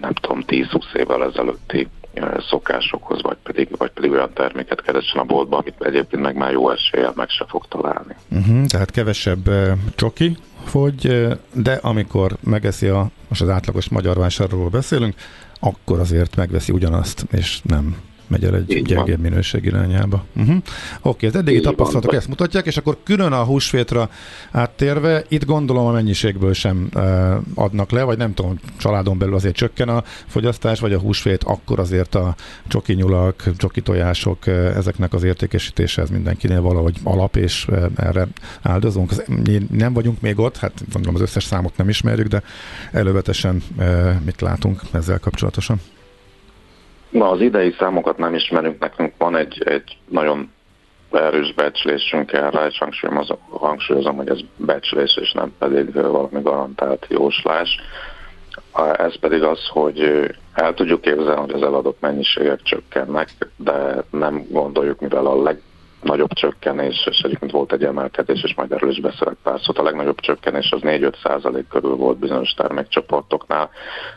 nem 0.01 0.13
tudom, 0.13 0.45
10-20 0.47 0.95
évvel 0.95 1.25
ezelőtti 1.25 1.89
szokásokhoz, 2.49 3.23
vagy 3.23 3.37
pedig, 3.43 3.69
vagy 3.77 3.91
pedig 3.91 4.11
olyan 4.11 4.33
terméket 4.33 4.83
keressen 4.83 5.21
a 5.21 5.25
boltba, 5.25 5.57
amit 5.57 5.75
egyébként 5.79 6.23
meg 6.23 6.37
már 6.37 6.53
jó 6.53 6.71
eséllyel 6.71 7.13
meg 7.17 7.29
se 7.29 7.45
fog 7.49 7.67
találni. 7.69 8.17
Uh-huh, 8.31 8.65
tehát 8.67 8.91
kevesebb 8.91 9.49
uh, 9.49 9.73
csoki 9.95 10.37
fogy, 10.65 11.07
uh, 11.07 11.33
de 11.53 11.79
amikor 11.83 12.37
megeszi 12.41 12.87
a, 12.87 13.11
most 13.29 13.43
az 13.43 13.49
átlagos 13.49 13.89
magyar 13.89 14.17
vásárlóról 14.17 14.69
beszélünk, 14.69 15.15
akkor 15.61 15.99
azért 15.99 16.37
megveszi 16.37 16.73
ugyanazt, 16.73 17.27
és 17.31 17.61
nem 17.63 17.97
megy 18.29 18.45
el 18.45 18.55
egy 18.55 18.83
gyengébb 18.83 19.21
minőség 19.21 19.65
irányába. 19.65 20.25
Uh-huh. 20.37 20.57
Oké, 20.57 20.63
okay, 21.03 21.29
az 21.29 21.35
eddigi 21.35 21.61
tapasztalatok 21.61 22.15
ezt 22.15 22.29
mutatják, 22.29 22.67
és 22.67 22.77
akkor 22.77 22.99
külön 23.05 23.33
a 23.33 23.45
húsvétra 23.45 24.11
áttérve, 24.51 25.25
itt 25.29 25.45
gondolom 25.45 25.87
a 25.87 25.93
mennyiségből 25.93 26.53
sem 26.53 26.89
uh, 26.95 27.03
adnak 27.55 27.91
le, 27.91 28.03
vagy 28.03 28.19
nem 28.19 28.35
tudom, 28.35 28.59
családon 28.77 29.19
belül 29.19 29.35
azért 29.35 29.55
csökken 29.55 29.89
a 29.89 30.05
fogyasztás, 30.27 30.81
vagy 30.81 30.93
a 30.93 30.99
húsvét, 30.99 31.45
akkor 31.45 31.79
azért 31.79 32.15
a 32.15 32.35
csoki 32.69 32.93
nyulak, 32.93 33.51
csoki 33.57 33.81
tojások, 33.81 34.39
uh, 34.47 34.55
ezeknek 34.77 35.13
az 35.13 35.23
értékesítése 35.23 36.03
ez 36.03 36.11
mindenkinél 36.11 36.61
valahogy 36.61 36.97
alap, 37.03 37.37
és 37.37 37.67
uh, 37.69 37.85
erre 37.97 38.27
áldozunk. 38.63 39.13
Mi 39.45 39.67
nem 39.71 39.93
vagyunk 39.93 40.21
még 40.21 40.39
ott, 40.39 40.57
hát 40.57 40.73
gondolom 40.93 41.15
az 41.15 41.21
összes 41.21 41.45
számot 41.45 41.77
nem 41.77 41.89
ismerjük, 41.89 42.27
de 42.27 42.43
elővetesen 42.93 43.63
mit 44.25 44.41
látunk 44.41 44.81
ezzel 44.93 45.19
kapcsolatosan? 45.19 45.81
Na, 47.11 47.31
az 47.31 47.41
idei 47.41 47.75
számokat 47.79 48.19
nem 48.19 48.35
ismerünk, 48.35 48.79
nekünk 48.79 49.13
van 49.19 49.37
egy, 49.37 49.63
egy 49.65 49.97
nagyon 50.09 50.53
erős 51.13 51.53
becslésünk 51.53 52.33
erre, 52.33 52.67
és 52.67 52.79
hangsúlyozom, 52.79 53.39
hangsúlyozom, 53.51 54.17
hogy 54.17 54.29
ez 54.29 54.41
becslés, 54.57 55.17
és 55.21 55.33
nem 55.33 55.53
pedig 55.59 55.93
valami 55.93 56.43
garantált 56.43 57.07
jóslás. 57.09 57.81
Ez 58.97 59.19
pedig 59.19 59.43
az, 59.43 59.69
hogy 59.69 60.29
el 60.55 60.75
tudjuk 60.75 61.01
képzelni, 61.01 61.41
hogy 61.41 61.63
az 61.63 61.63
eladott 61.63 62.01
mennyiségek 62.01 62.63
csökkennek, 62.63 63.29
de 63.57 64.05
nem 64.11 64.47
gondoljuk, 64.51 65.01
mivel 65.01 65.27
a 65.27 65.43
leg, 65.43 65.63
nagyobb 66.03 66.33
csökkenés, 66.33 67.07
és 67.11 67.21
egyébként 67.21 67.51
volt 67.51 67.73
egy 67.73 67.85
emelkedés, 67.85 68.43
és 68.43 68.55
majd 68.55 68.73
erről 68.73 68.91
is 68.91 69.01
beszélek 69.01 69.37
pár 69.43 69.61
szót. 69.61 69.79
A 69.79 69.83
legnagyobb 69.83 70.21
csökkenés 70.21 70.71
az 70.71 70.81
4-5 70.83 71.15
százalék 71.23 71.69
körül 71.69 71.95
volt 71.95 72.19
bizonyos 72.19 72.55
termékcsoportoknál. 72.55 73.71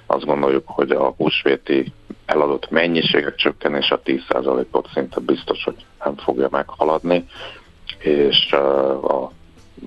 Azt 0.06 0.26
gondoljuk, 0.26 0.64
hogy 0.68 0.92
a 0.92 1.14
húsvéti 1.18 1.94
eladott 2.32 2.70
mennyiségek 2.70 3.36
csökkenése 3.36 3.96
a 3.96 4.02
10 4.02 4.22
százalékot 4.30 4.88
szinte 4.94 5.20
biztos, 5.20 5.64
hogy 5.64 5.86
nem 6.04 6.16
fogja 6.16 6.48
meghaladni, 6.52 7.28
és 7.98 8.52
a 8.52 9.32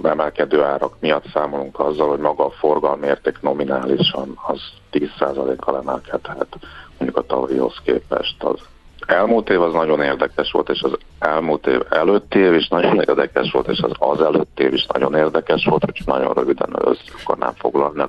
emelkedő 0.02 0.62
árak 0.62 0.96
miatt 1.00 1.30
számolunk 1.32 1.78
azzal, 1.78 2.08
hogy 2.08 2.18
maga 2.18 2.44
a 2.44 2.50
forgalmi 2.50 3.06
érték 3.06 3.40
nominálisan 3.40 4.38
az 4.46 4.60
10%-kal 4.92 5.76
emelkedhet 5.76 6.56
mondjuk 6.98 7.16
a 7.16 7.26
tavalyihoz 7.26 7.80
képest. 7.84 8.42
Az 8.42 8.60
elmúlt 9.06 9.50
év 9.50 9.62
az 9.62 9.72
nagyon 9.72 10.00
érdekes 10.00 10.50
volt, 10.50 10.68
és 10.68 10.82
az 10.82 10.96
elmúlt 11.18 11.66
év 11.66 11.80
előtti 11.90 12.38
év 12.38 12.54
is 12.54 12.68
nagyon 12.68 13.00
érdekes 13.00 13.52
volt, 13.52 13.68
és 13.68 13.80
az 13.80 13.92
az 13.98 14.20
előtti 14.20 14.62
év 14.62 14.72
is 14.72 14.86
nagyon 14.86 15.14
érdekes 15.14 15.64
volt, 15.64 15.84
hogy 15.84 16.02
nagyon 16.06 16.32
röviden 16.32 16.70
össze 16.84 17.02
akarnám 17.22 17.52
foglalni. 17.54 18.04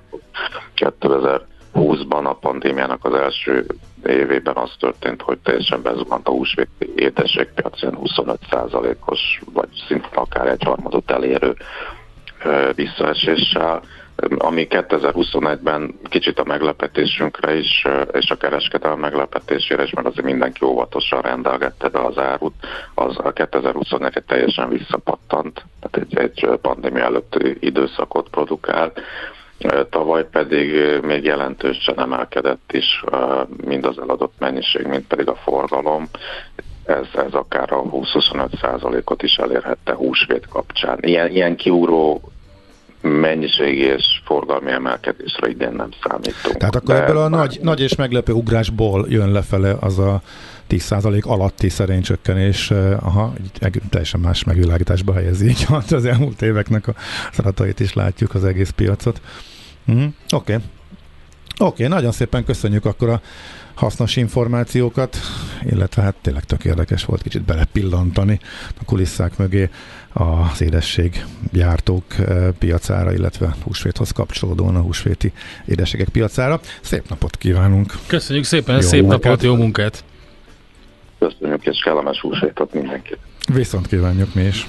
2020-ban 1.75 2.25
a 2.25 2.33
pandémiának 2.33 3.05
az 3.05 3.13
első 3.13 3.65
évében 4.05 4.55
az 4.55 4.71
történt, 4.79 5.21
hogy 5.21 5.37
teljesen 5.37 5.81
bezuhant 5.81 6.27
a 6.27 6.31
húsvéti 6.31 6.93
édességpiac, 6.95 7.79
25%-os, 7.81 9.41
vagy 9.53 9.69
szinte 9.87 10.07
akár 10.13 10.47
egy 10.47 10.63
harmadot 10.63 11.11
elérő 11.11 11.55
visszaeséssel, 12.75 13.81
ami 14.37 14.67
2021-ben 14.69 15.99
kicsit 16.03 16.39
a 16.39 16.43
meglepetésünkre 16.43 17.57
is, 17.57 17.85
és 18.11 18.29
a 18.29 18.35
kereskedelem 18.35 18.99
meglepetésére 18.99 19.83
is, 19.83 19.93
mert 19.93 20.07
azért 20.07 20.25
mindenki 20.25 20.65
óvatosan 20.65 21.21
rendelgette 21.21 21.89
be 21.89 21.99
az 21.99 22.17
árut, 22.17 22.53
az 22.93 23.15
a 23.17 23.31
2021 23.31 24.23
teljesen 24.27 24.69
visszapattant, 24.69 25.65
tehát 25.79 26.07
egy, 26.09 26.17
egy 26.17 26.59
pandémia 26.61 27.03
előtti 27.03 27.57
időszakot 27.59 28.29
produkált, 28.29 29.01
Tavaly 29.89 30.25
pedig 30.29 30.99
még 31.01 31.23
jelentősen 31.23 31.99
emelkedett 31.99 32.71
is 32.71 33.03
mind 33.65 33.85
az 33.85 33.99
eladott 33.99 34.33
mennyiség, 34.39 34.87
mind 34.87 35.03
pedig 35.03 35.27
a 35.27 35.35
forgalom. 35.35 36.09
Ez, 36.85 37.05
ez 37.13 37.33
akár 37.33 37.71
a 37.71 37.81
20-25 37.81 38.59
százalékot 38.61 39.23
is 39.23 39.35
elérhette 39.35 39.93
húsvét 39.93 40.47
kapcsán. 40.47 40.97
Ilyen, 41.01 41.31
ilyen 41.31 41.55
kiúró 41.55 42.21
mennyiségi 43.05 43.83
és 43.83 44.03
forgalmi 44.23 44.71
emelkedésre 44.71 45.49
idén 45.49 45.71
nem 45.71 45.89
számítunk. 46.03 46.57
Tehát 46.57 46.75
akkor 46.75 46.95
ebből 46.95 47.17
a 47.17 47.29
nagy, 47.29 47.59
nagy 47.61 47.79
és 47.79 47.95
meglepő 47.95 48.33
ugrásból 48.33 49.05
jön 49.09 49.31
lefele 49.31 49.75
az 49.79 49.99
a 49.99 50.21
10% 50.69 51.23
alatti 51.23 51.69
szerény 51.69 52.01
csökkenés, 52.01 52.71
aha, 52.99 53.33
egy 53.59 53.81
teljesen 53.89 54.19
más 54.19 54.43
megvilágításba 54.43 55.13
helyezi 55.13 55.47
így 55.47 55.65
az 55.89 56.05
elmúlt 56.05 56.41
éveknek 56.41 56.87
a 56.87 56.93
adatait 57.37 57.79
is 57.79 57.93
látjuk 57.93 58.33
az 58.33 58.45
egész 58.45 58.69
piacot. 58.69 59.21
Mm, 59.91 59.95
Oké. 59.95 60.09
Okay. 60.29 60.55
Oké, 61.59 61.85
okay, 61.85 61.87
nagyon 61.87 62.11
szépen 62.11 62.45
köszönjük 62.45 62.85
akkor 62.85 63.09
a 63.09 63.21
hasznos 63.75 64.15
információkat, 64.15 65.17
illetve 65.63 66.01
hát 66.01 66.15
tényleg 66.21 66.43
tök 66.43 66.65
érdekes 66.65 67.05
volt 67.05 67.21
kicsit 67.21 67.41
belepillantani 67.41 68.39
a 68.79 68.85
kulisszák 68.85 69.37
mögé 69.37 69.69
az 70.13 70.61
édesség 70.61 71.25
gyártók 71.51 72.03
piacára, 72.59 73.13
illetve 73.13 73.55
húsvéthoz 73.63 74.11
kapcsolódóan 74.11 74.75
a 74.75 74.81
húsvéti 74.81 75.31
édességek 75.65 76.09
piacára. 76.09 76.59
Szép 76.81 77.09
napot 77.09 77.37
kívánunk! 77.37 77.93
Köszönjük 78.07 78.45
szépen, 78.45 78.75
jó 78.75 78.81
szép 78.81 79.01
munkát. 79.01 79.23
napot, 79.23 79.43
jó 79.43 79.55
munkát! 79.55 80.03
Köszönjük, 81.19 81.65
és 81.65 81.81
kellemes 81.83 82.19
húsvétot 82.19 82.73
mindenkit! 82.73 83.17
Viszont 83.53 83.87
kívánjuk 83.87 84.33
mi 84.33 84.43
is! 84.43 84.67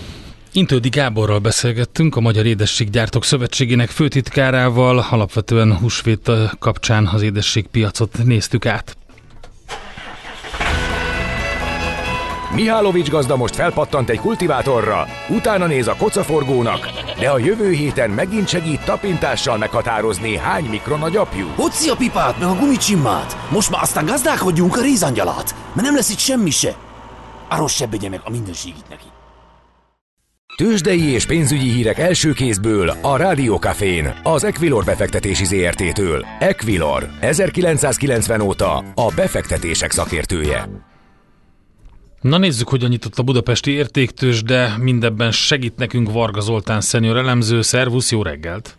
Intődi 0.57 0.89
Gáborral 0.89 1.39
beszélgettünk, 1.39 2.17
a 2.17 2.21
Magyar 2.21 2.47
Édességgyártók 2.47 3.25
Szövetségének 3.25 3.89
főtitkárával, 3.89 5.07
alapvetően 5.11 5.77
húsvét 5.77 6.31
kapcsán 6.59 7.07
az 7.07 7.23
édességpiacot 7.23 8.25
néztük 8.25 8.67
át. 8.67 8.97
Mihálovics 12.55 13.09
gazda 13.09 13.37
most 13.37 13.55
felpattant 13.55 14.09
egy 14.09 14.19
kultivátorra, 14.19 15.07
utána 15.29 15.67
néz 15.67 15.89
a 15.89 15.97
kocaforgónak, 15.97 16.89
de 17.19 17.29
a 17.29 17.39
jövő 17.39 17.71
héten 17.71 18.11
megint 18.11 18.49
segít 18.49 18.85
tapintással 18.85 19.57
meghatározni, 19.59 20.37
hány 20.37 20.65
mikron 20.65 21.03
a 21.03 21.09
gyapjú. 21.09 21.47
Hoci 21.55 21.89
a 21.89 21.97
pipát, 21.97 22.39
meg 22.39 22.49
a 22.49 22.55
gumicsimmát! 22.55 23.37
Most 23.51 23.71
már 23.71 23.83
aztán 23.83 24.05
gazdálkodjunk 24.05 24.77
a 24.77 24.81
rézangyalat, 24.81 25.55
mert 25.73 25.87
nem 25.87 25.95
lesz 25.95 26.11
itt 26.11 26.19
semmi 26.19 26.51
se. 26.51 26.77
Arról 27.49 27.69
se 27.69 27.89
meg 27.91 28.21
a 28.25 28.31
mindenségit 28.31 28.89
neki. 28.89 29.16
Tőzsdei 30.57 31.03
és 31.03 31.27
pénzügyi 31.27 31.71
hírek 31.71 31.99
első 31.99 32.33
kézből 32.33 32.89
a 32.89 33.17
Rádiókafén, 33.17 34.21
az 34.23 34.45
Equilor 34.45 34.85
befektetési 34.85 35.45
ZRT-től. 35.45 36.27
Equilor, 36.39 37.09
1990 37.21 38.41
óta 38.41 38.77
a 38.95 39.13
befektetések 39.17 39.91
szakértője. 39.91 40.69
Na 42.21 42.39
nézzük, 42.39 42.69
hogyan 42.69 42.89
nyitott 42.89 43.19
a 43.19 43.23
budapesti 43.23 43.71
értéktős, 43.71 44.43
de 44.43 44.77
mindebben 44.79 45.31
segít 45.31 45.77
nekünk 45.77 46.13
Varga 46.13 46.41
Zoltán 46.41 46.81
szenior 46.81 47.17
elemző. 47.17 47.63
Szervusz, 47.63 48.11
jó 48.11 48.23
reggelt! 48.23 48.77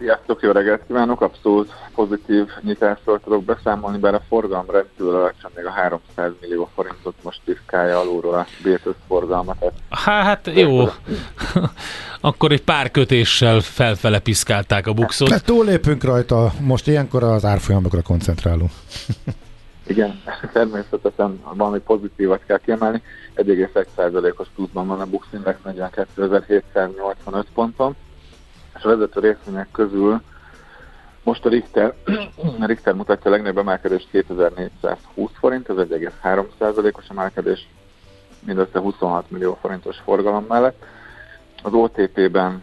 Sziasztok, 0.00 0.42
jó 0.42 0.50
reggelt 0.50 0.82
kívánok! 0.86 1.20
Abszolút 1.20 1.72
pozitív 1.94 2.46
nyitásról 2.60 3.20
tudok 3.20 3.44
beszámolni, 3.44 3.98
bár 3.98 4.14
a 4.14 4.22
forgalom 4.28 4.64
rendkívül 4.70 5.14
alacsony, 5.14 5.50
még 5.54 5.66
a 5.66 5.70
300 5.70 6.32
millió 6.40 6.70
forintot 6.74 7.14
most 7.22 7.40
piszkálja 7.44 7.98
alulról 7.98 8.34
a 8.34 8.46
B5 8.64 8.94
forgalmat. 9.08 9.72
Hát 9.90 10.50
jó, 10.54 10.84
akkor 12.20 12.52
egy 12.52 12.62
pár 12.62 12.90
kötéssel 12.90 13.60
felfele 13.60 14.18
piszkálták 14.18 14.86
a 14.86 14.92
bukszot. 14.92 15.28
Hát 15.28 15.44
túlépünk 15.44 16.04
rajta, 16.04 16.52
most 16.60 16.86
ilyenkor 16.86 17.22
az 17.22 17.44
árfolyamokra 17.44 18.02
koncentrálunk. 18.02 18.70
Igen, 19.86 20.22
természetesen 20.52 21.40
valami 21.54 21.78
pozitívat 21.78 22.40
kell 22.46 22.58
kiemelni. 22.58 23.02
1,1%-os 23.36 24.48
pluszban 24.54 24.86
van 24.86 25.00
a 25.00 25.06
Bux 25.06 25.26
Index 25.32 25.58
42.785 25.64 27.44
ponton, 27.54 27.96
és 28.76 28.82
a 28.82 28.88
vezető 28.88 29.20
részvények 29.20 29.68
közül 29.72 30.22
most 31.22 31.44
a 31.44 31.48
Richter, 31.48 31.94
a 32.60 32.66
Richter 32.66 32.94
mutatja 32.94 33.30
a 33.30 33.34
legnagyobb 33.34 33.58
emelkedést 33.58 34.08
2420 34.10 35.30
forint, 35.38 35.68
ez 35.68 35.76
1,3%-os 35.76 37.08
emelkedés, 37.08 37.68
mindössze 38.46 38.78
26 38.78 39.30
millió 39.30 39.58
forintos 39.60 39.96
forgalom 39.96 40.44
mellett. 40.48 40.84
Az 41.62 41.72
OTP-ben 41.72 42.62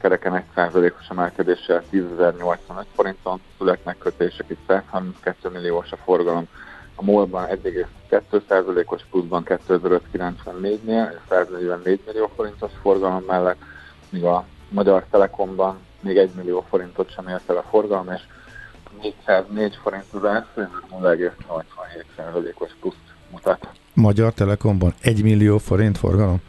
kereken 0.00 0.44
1%-os 0.56 1.08
emelkedéssel 1.08 1.82
10.085 1.92 2.84
forinton 2.94 3.40
születnek 3.58 3.98
kötések, 3.98 4.44
itt 4.48 4.60
132 4.66 5.48
milliós 5.48 5.92
a 5.92 5.96
forgalom, 5.96 6.48
a 6.94 7.04
MOL-ban 7.04 7.46
1,2%-os 7.46 9.02
pluszban 9.10 9.42
2594-nél, 9.46 11.20
144 11.28 12.00
millió 12.06 12.30
forintos 12.34 12.70
forgalom 12.82 13.22
mellett, 13.26 13.58
míg 14.10 14.24
a 14.24 14.44
Magyar 14.68 15.04
Telekomban 15.10 15.78
még 16.00 16.16
1 16.16 16.30
millió 16.36 16.64
forintot 16.68 17.12
sem 17.12 17.28
ért 17.28 17.50
el 17.50 17.56
a 17.56 17.64
forgalom, 17.70 18.08
és 18.12 18.20
404 19.02 19.78
forint 19.82 20.04
az 20.12 20.24
árfolyam, 20.24 20.70
0,87%-os 20.90 22.70
plusz 22.80 22.94
mutat. 23.30 23.68
Magyar 23.94 24.32
Telekomban 24.32 24.94
1 25.00 25.22
millió 25.22 25.58
forint 25.58 25.98
forgalom? 25.98 26.40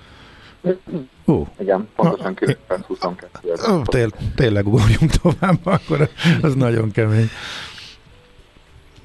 Uh. 1.26 1.48
Igen, 1.60 1.90
pontosan 1.96 2.34
922. 2.34 3.52
Uh, 3.68 3.82
tél, 3.86 4.10
tényleg 4.36 4.68
ugorjunk 4.68 5.12
tovább, 5.22 5.60
akkor 5.64 6.10
az 6.42 6.56
nagyon 6.56 6.92
kemény. 6.92 7.30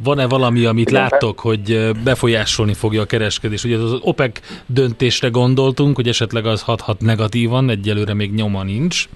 Van-e 0.03 0.27
valami, 0.27 0.65
amit 0.65 0.91
Igen, 0.91 1.03
láttok, 1.03 1.41
hogy 1.41 1.93
befolyásolni 2.05 2.75
fogja 2.75 3.01
a 3.01 3.05
kereskedés? 3.05 3.65
Ugye 3.65 3.79
az 3.79 3.99
OPEC 4.03 4.41
döntésre 4.67 5.29
gondoltunk, 5.29 5.97
hogy 5.97 6.09
esetleg 6.09 6.47
az 6.47 6.63
hathat 6.63 7.01
negatívan, 7.01 7.71
egyelőre 7.71 8.15
még 8.15 8.35
nyoma 8.35 8.63
nincs. 8.63 9.09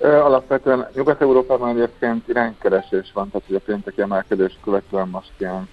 Alapvetően 0.00 0.88
Nyugat-Európában 0.94 1.76
egyébként 1.76 2.28
iránykeresés 2.28 3.10
van, 3.12 3.30
tehát 3.30 3.46
hogy 3.46 3.56
a 3.56 3.60
pénteki 3.64 4.00
emelkedés 4.00 4.58
követően 4.64 5.08
most 5.08 5.30
ilyen 5.38 5.68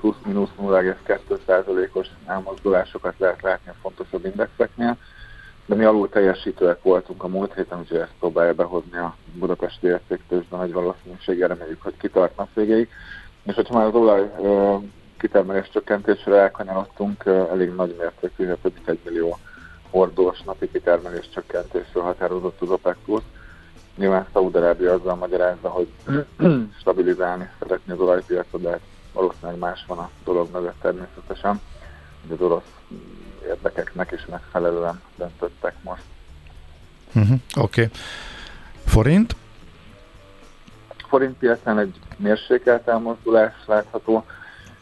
plusz-minusz 0.00 0.48
0,2%-os 0.60 2.06
elmozdulásokat 2.26 3.14
lehet 3.18 3.42
látni 3.42 3.70
a 3.70 3.74
fontosabb 3.82 4.24
indexeknél, 4.24 4.96
de 5.66 5.74
mi 5.74 5.84
alul 5.84 6.08
teljesítőek 6.08 6.82
voltunk 6.82 7.22
a 7.22 7.28
múlt 7.28 7.54
héten, 7.54 7.78
úgyhogy 7.78 7.98
ezt 7.98 8.12
próbálja 8.18 8.54
behozni 8.54 8.96
a 8.96 9.16
budapesti 9.32 9.86
értéktősben 9.86 10.58
nagy 10.58 10.72
valószínűséggel, 10.72 11.48
reméljük, 11.48 11.82
hogy 11.82 11.96
kitartnak 11.96 12.48
végéig. 12.54 12.88
És 13.42 13.54
hogyha 13.54 13.74
már 13.74 13.86
az 13.86 13.94
olaj 13.94 14.30
kitermelés 15.18 15.70
csökkentésre 15.70 16.36
elkanyarodtunk, 16.36 17.24
elég 17.26 17.74
nagy 17.74 17.96
mértékű, 17.98 18.52
több 18.62 18.72
mint 18.74 18.88
egy 18.88 18.98
millió 19.04 19.38
hordós 19.90 20.42
napi 20.42 20.70
kitermelés 20.70 21.28
csökkentésről 21.34 22.02
határozott 22.02 22.60
az 22.60 22.70
OPEC 22.70 22.96
Plus. 23.04 23.22
Nyilván 23.96 24.26
Szaúd-Arábia 24.32 24.92
azzal 24.92 25.14
magyarázza, 25.14 25.68
hogy 25.68 25.88
stabilizálni 26.80 27.48
szeretné 27.58 27.92
az 27.92 28.00
olajpiacot, 28.00 28.60
de 28.60 28.70
hát 28.70 28.80
valószínűleg 29.12 29.58
más 29.58 29.84
van 29.86 29.98
a 29.98 30.10
dolog 30.24 30.48
mögött 30.52 30.80
természetesen. 30.80 31.60
hogy 32.22 32.36
az 32.36 32.40
orosz 32.40 32.72
érdekeknek 33.48 34.10
is 34.10 34.26
megfelelően 34.26 35.00
döntöttek 35.16 35.74
most. 35.82 36.02
Uh-huh. 37.14 37.38
Oké. 37.56 37.82
Okay. 37.82 37.90
Forint? 38.84 39.36
Forint 41.08 41.38
piacán 41.38 41.78
egy 41.78 41.98
mérsékelt 42.16 42.88
elmozdulás 42.88 43.52
látható. 43.66 44.24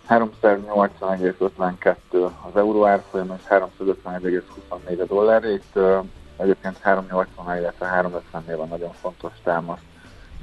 380,52 0.08 1.94
az 2.12 2.56
euró 2.56 2.86
árfolyam, 2.86 3.34
és 3.36 3.42
351,24 3.48 5.00
a 5.00 5.04
dollár. 5.04 5.44
Itt 5.44 5.78
egyébként 6.36 6.78
380 6.80 7.56
illetve 7.56 7.86
350 7.86 8.56
van 8.56 8.68
nagyon 8.68 8.92
fontos 8.92 9.32
támasz 9.42 9.80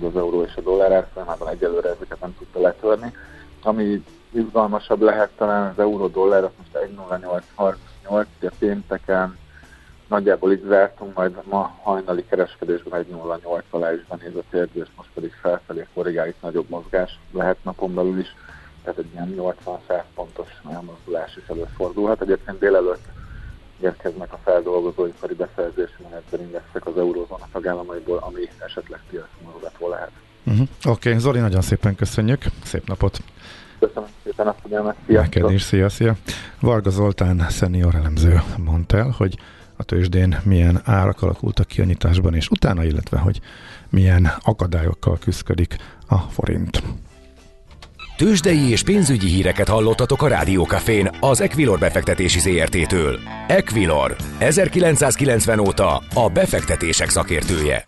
az 0.07 0.15
euró 0.15 0.43
és 0.43 0.55
a 0.55 0.61
dollár 0.61 0.91
árfolyamában 0.91 1.47
egyelőre 1.47 1.89
ezeket 1.89 2.19
nem 2.19 2.35
tudta 2.37 2.59
letörni. 2.59 3.13
Ami 3.63 4.03
izgalmasabb 4.31 5.01
lehet 5.01 5.29
talán 5.37 5.69
az 5.69 5.79
euró-dollár, 5.79 6.43
az 6.43 6.49
most 6.57 6.75
1.0838, 8.09 8.25
ugye 8.39 8.49
pénteken 8.59 9.37
nagyjából 10.07 10.51
így 10.51 10.63
zártunk, 10.67 11.15
majd 11.15 11.35
ma 11.43 11.75
hajnali 11.81 12.25
kereskedésben 12.29 13.05
1.08 13.11 13.61
alá 13.69 13.93
is 13.93 14.05
benéz 14.09 14.35
a 14.35 14.43
térdő, 14.49 14.81
és 14.81 14.89
most 14.95 15.09
pedig 15.13 15.33
felfelé 15.41 15.87
korrigál, 15.93 16.33
nagyobb 16.41 16.69
mozgás 16.69 17.19
lehet 17.31 17.63
napon 17.63 17.93
belül 17.93 18.19
is, 18.19 18.35
tehát 18.83 18.99
egy 18.99 19.11
ilyen 19.11 19.35
80-100 19.37 20.01
pontos 20.15 20.47
elmozdulás 20.71 21.35
is 21.35 21.47
előfordulhat. 21.47 22.21
Egyébként 22.21 22.59
délelőtt 22.59 23.05
érkeznek 23.81 24.33
a 24.33 24.39
feldolgozóipari 24.43 25.33
beszerzési 25.33 26.03
menedzserindexek 26.03 26.85
az 26.85 26.97
eurózóna 26.97 27.47
tagállamaiból, 27.51 28.17
ami 28.17 28.49
esetleg 28.65 28.99
piacmozgató 29.09 29.89
lehet. 29.89 30.11
Uh-huh. 30.43 30.67
Oké, 30.85 31.09
okay. 31.09 31.19
Zoli, 31.19 31.39
nagyon 31.39 31.61
szépen 31.61 31.95
köszönjük, 31.95 32.43
szép 32.63 32.87
napot! 32.87 33.19
Köszönöm 33.79 34.09
szépen 34.23 34.47
a 34.47 34.55
figyelmet, 34.63 34.95
sziasztok! 35.05 35.33
Neked 35.33 35.51
is, 35.51 35.61
szia, 35.61 35.89
szia! 35.89 36.15
Varga 36.59 36.89
Zoltán, 36.89 37.45
szenior 37.49 37.95
elemző 37.95 38.41
mondta 38.57 38.97
el, 38.97 39.13
hogy 39.17 39.37
a 39.75 39.83
tőzsdén 39.83 40.39
milyen 40.43 40.81
árak 40.85 41.21
alakultak 41.21 41.67
ki 41.67 41.81
a 41.81 41.85
nyitásban, 41.85 42.33
és 42.33 42.49
utána, 42.49 42.83
illetve 42.83 43.17
hogy 43.17 43.39
milyen 43.89 44.31
akadályokkal 44.43 45.17
küzdik 45.17 45.75
a 46.07 46.17
forint. 46.17 46.83
Tőzsdei 48.17 48.69
és 48.69 48.83
pénzügyi 48.83 49.27
híreket 49.27 49.67
hallottatok 49.67 50.21
a 50.21 50.27
Rádiókafén 50.27 51.09
az 51.19 51.41
Equilor 51.41 51.79
befektetési 51.79 52.39
ZRT-től. 52.39 53.19
Equilor, 53.47 54.15
1990 54.37 55.59
óta 55.59 56.01
a 56.13 56.29
befektetések 56.29 57.09
szakértője. 57.09 57.87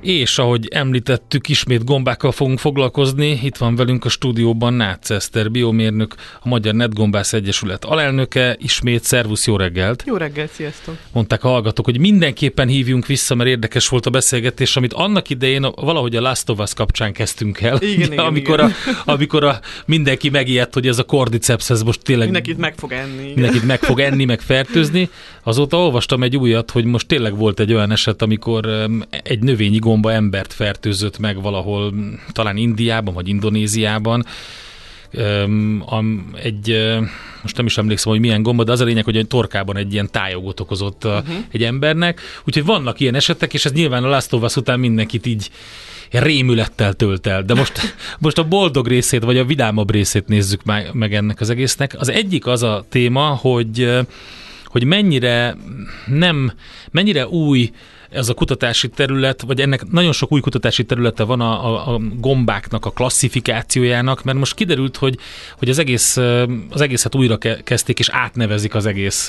És 0.00 0.38
ahogy 0.38 0.68
említettük, 0.70 1.48
ismét 1.48 1.84
gombákkal 1.84 2.32
fogunk 2.32 2.58
foglalkozni. 2.58 3.40
Itt 3.42 3.56
van 3.56 3.76
velünk 3.76 4.04
a 4.04 4.08
stúdióban 4.08 4.72
Nácz 4.72 5.10
Eszter, 5.10 5.50
biomérnök, 5.50 6.14
a 6.42 6.48
Magyar 6.48 6.74
Netgombász 6.74 7.32
Egyesület 7.32 7.84
alelnöke. 7.84 8.56
Ismét 8.58 9.04
szervusz, 9.04 9.46
jó 9.46 9.56
reggelt! 9.56 10.02
Jó 10.06 10.16
reggelt, 10.16 10.50
sziasztok! 10.50 10.96
Mondták 11.12 11.44
a 11.44 11.48
hallgatók, 11.48 11.84
hogy 11.84 11.98
mindenképpen 11.98 12.68
hívjunk 12.68 13.06
vissza, 13.06 13.34
mert 13.34 13.50
érdekes 13.50 13.88
volt 13.88 14.06
a 14.06 14.10
beszélgetés, 14.10 14.76
amit 14.76 14.92
annak 14.92 15.30
idején 15.30 15.66
valahogy 15.74 16.16
a 16.16 16.20
Last 16.20 16.48
of 16.50 16.58
Us 16.58 16.74
kapcsán 16.74 17.12
kezdtünk 17.12 17.60
el. 17.60 17.78
Igen, 17.82 18.12
igen, 18.12 18.24
amikor, 18.24 18.58
igen. 18.58 18.74
A, 19.04 19.10
amikor 19.10 19.44
a, 19.44 19.60
mindenki 19.86 20.28
megijedt, 20.28 20.74
hogy 20.74 20.86
ez 20.86 20.98
a 20.98 21.04
kordiceps, 21.04 21.70
ez 21.70 21.82
most 21.82 22.02
tényleg... 22.02 22.24
Mindenkit 22.24 22.58
meg 22.58 22.74
fog 22.76 22.92
enni. 22.92 23.22
igen. 23.22 23.32
Mindenkit 23.34 23.66
meg 23.66 23.80
fog 23.80 24.00
enni, 24.00 24.24
meg 24.24 24.40
fertőzni. 24.40 25.08
Azóta 25.42 25.76
olvastam 25.76 26.22
egy 26.22 26.36
újat, 26.36 26.70
hogy 26.70 26.84
most 26.84 27.06
tényleg 27.06 27.36
volt 27.36 27.60
egy 27.60 27.72
olyan 27.72 27.90
eset, 27.90 28.22
amikor 28.22 28.88
egy 29.22 29.38
növényi 29.38 29.78
gomba 29.90 30.12
embert 30.12 30.52
fertőzött 30.52 31.18
meg 31.18 31.42
valahol, 31.42 31.94
talán 32.32 32.56
Indiában 32.56 33.14
vagy 33.14 33.28
Indonéziában. 33.28 34.26
Am, 35.84 36.30
egy, 36.42 36.96
most 37.42 37.56
nem 37.56 37.66
is 37.66 37.78
emlékszem, 37.78 38.12
hogy 38.12 38.20
milyen 38.20 38.42
gomba, 38.42 38.64
de 38.64 38.72
az 38.72 38.80
a 38.80 38.84
lényeg, 38.84 39.04
hogy 39.04 39.16
egy 39.16 39.26
torkában 39.26 39.76
egy 39.76 39.92
ilyen 39.92 40.10
tájogot 40.10 40.60
okozott 40.60 41.04
uh-huh. 41.04 41.34
egy 41.50 41.62
embernek. 41.62 42.20
Úgyhogy 42.44 42.64
vannak 42.64 43.00
ilyen 43.00 43.14
esetek, 43.14 43.54
és 43.54 43.64
ez 43.64 43.72
nyilván 43.72 44.04
a 44.04 44.08
Last 44.08 44.32
of 44.32 44.42
Us 44.42 44.56
után 44.56 44.80
mindenkit 44.80 45.26
így 45.26 45.50
rémülettel 46.10 46.92
tölt 46.92 47.26
el. 47.26 47.42
De 47.42 47.54
most, 47.54 47.94
most 48.18 48.38
a 48.38 48.48
boldog 48.48 48.86
részét, 48.86 49.24
vagy 49.24 49.38
a 49.38 49.44
vidámabb 49.44 49.90
részét 49.90 50.26
nézzük 50.28 50.62
meg, 50.92 51.14
ennek 51.14 51.40
az 51.40 51.50
egésznek. 51.50 51.96
Az 51.98 52.08
egyik 52.08 52.46
az 52.46 52.62
a 52.62 52.84
téma, 52.88 53.26
hogy 53.26 53.88
hogy 54.64 54.84
mennyire 54.84 55.56
nem, 56.06 56.52
mennyire 56.90 57.26
új 57.26 57.70
ez 58.10 58.28
a 58.28 58.34
kutatási 58.34 58.88
terület, 58.88 59.40
vagy 59.42 59.60
ennek 59.60 59.90
nagyon 59.90 60.12
sok 60.12 60.32
új 60.32 60.40
kutatási 60.40 60.84
területe 60.84 61.24
van 61.24 61.40
a, 61.40 61.66
a, 61.66 61.94
a 61.94 62.00
gombáknak, 62.14 62.86
a 62.86 62.90
klasszifikációjának, 62.90 64.22
mert 64.22 64.38
most 64.38 64.54
kiderült, 64.54 64.96
hogy, 64.96 65.18
hogy 65.58 65.68
az, 65.68 65.78
egész, 65.78 66.16
az 66.70 66.80
egészet 66.80 67.14
újra 67.14 67.36
ke- 67.36 67.62
kezdték, 67.62 67.98
és 67.98 68.08
átnevezik 68.08 68.74
az 68.74 68.86
egész, 68.86 69.28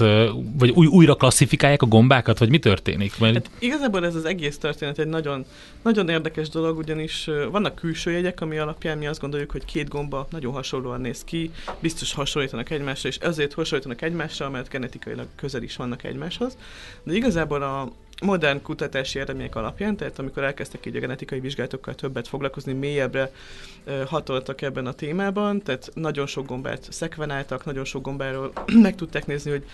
vagy 0.57 0.69
új, 0.69 0.87
újra 0.87 1.15
klasszifikálják 1.15 1.81
a 1.81 1.85
gombákat, 1.85 2.37
vagy 2.39 2.49
mi 2.49 2.59
történik? 2.59 3.17
Mert 3.19 3.33
Hát 3.33 3.49
igazából 3.59 4.05
ez 4.05 4.15
az 4.15 4.25
egész 4.25 4.57
történet 4.57 4.99
egy 4.99 5.07
nagyon, 5.07 5.45
nagyon 5.81 6.09
érdekes 6.09 6.49
dolog, 6.49 6.77
ugyanis 6.77 7.29
vannak 7.51 7.75
külső 7.75 8.11
jegyek, 8.11 8.41
ami 8.41 8.57
alapján 8.57 8.97
mi 8.97 9.07
azt 9.07 9.21
gondoljuk, 9.21 9.51
hogy 9.51 9.65
két 9.65 9.89
gomba 9.89 10.27
nagyon 10.29 10.53
hasonlóan 10.53 11.01
néz 11.01 11.23
ki, 11.23 11.51
biztos 11.79 12.13
hasonlítanak 12.13 12.69
egymásra, 12.69 13.09
és 13.09 13.17
ezért 13.17 13.53
hasonlítanak 13.53 14.01
egymásra, 14.01 14.49
mert 14.49 14.69
genetikailag 14.69 15.27
közel 15.35 15.63
is 15.63 15.75
vannak 15.75 16.03
egymáshoz. 16.03 16.57
De 17.03 17.13
igazából 17.13 17.61
a 17.61 17.91
modern 18.21 18.61
kutatási 18.61 19.19
eredmények 19.19 19.55
alapján, 19.55 19.95
tehát 19.95 20.19
amikor 20.19 20.43
elkezdtek 20.43 20.85
így 20.85 20.95
a 20.95 20.99
genetikai 20.99 21.39
vizsgálatokkal 21.39 21.95
többet 21.95 22.27
foglalkozni, 22.27 22.73
mélyebbre 22.73 23.31
hatoltak 24.05 24.61
ebben 24.61 24.85
a 24.85 24.93
témában, 24.93 25.61
tehát 25.61 25.89
nagyon 25.93 26.27
sok 26.27 26.45
gombát 26.45 26.87
szekvenáltak, 26.89 27.65
nagyon 27.65 27.85
sok 27.85 28.01
gombáról 28.01 28.51
meg 28.81 28.95
tudták 28.95 29.25
nézni, 29.25 29.51
hogy 29.51 29.65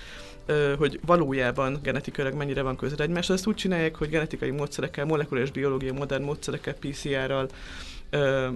hogy 0.78 1.00
valójában 1.06 1.80
genetikailag 1.84 2.34
mennyire 2.34 2.62
van 2.62 2.76
közel 2.76 2.98
egymáshoz. 2.98 3.36
Ezt 3.36 3.48
úgy 3.48 3.56
csinálják, 3.56 3.96
hogy 3.96 4.10
genetikai 4.10 4.52
módszerekkel, 4.52 5.06
molekuláris 5.06 5.52
biológiai 5.52 5.92
modern 5.92 6.24
módszerekkel, 6.24 6.74
PCR-ral 6.74 7.50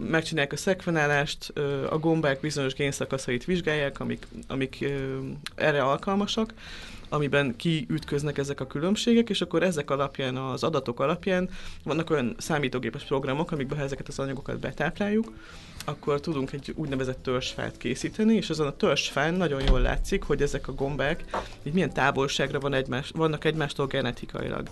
megcsinálják 0.10 0.54
a 0.54 0.58
szekvenálást, 0.58 1.54
a 1.90 1.98
gombák 1.98 2.40
bizonyos 2.40 2.74
génszakaszait 2.74 3.46
vizsgálják, 3.46 4.00
amik, 4.00 4.28
amik 4.48 4.86
erre 5.56 5.84
alkalmasak, 5.84 6.54
amiben 7.12 7.56
kiütköznek 7.56 8.38
ezek 8.38 8.60
a 8.60 8.68
különbségek, 8.68 9.30
és 9.30 9.42
akkor 9.42 9.64
ezek 9.64 9.90
alapján, 9.90 10.38
az 10.38 10.64
adatok 10.64 11.00
alapján 11.00 11.50
vannak 11.84 12.10
olyan 12.10 12.36
számítógépes 12.38 13.04
programok, 13.04 13.52
amikbe 13.52 13.76
ha 13.76 13.82
ezeket 13.82 14.08
az 14.08 14.20
anyagokat 14.20 14.60
betápláljuk, 14.60 15.32
akkor 15.86 16.20
tudunk 16.20 16.52
egy 16.52 16.74
úgynevezett 16.76 17.24
törzsfát 17.24 17.78
készíteni, 17.78 18.36
és 18.36 18.50
azon 18.50 18.68
a 18.68 18.76
törzsfán 18.76 19.34
nagyon 19.34 19.62
jól 19.68 19.82
látszik, 19.82 20.24
hogy 20.24 20.42
ezek 20.42 20.68
a 20.68 20.74
gombák 20.74 21.24
így 21.64 21.74
milyen 21.74 21.94
távolságra 21.94 22.60
van 22.60 22.74
egymás, 22.74 23.12
vannak 23.16 23.46
egymástól 23.46 23.88
genetikailag. 23.88 24.70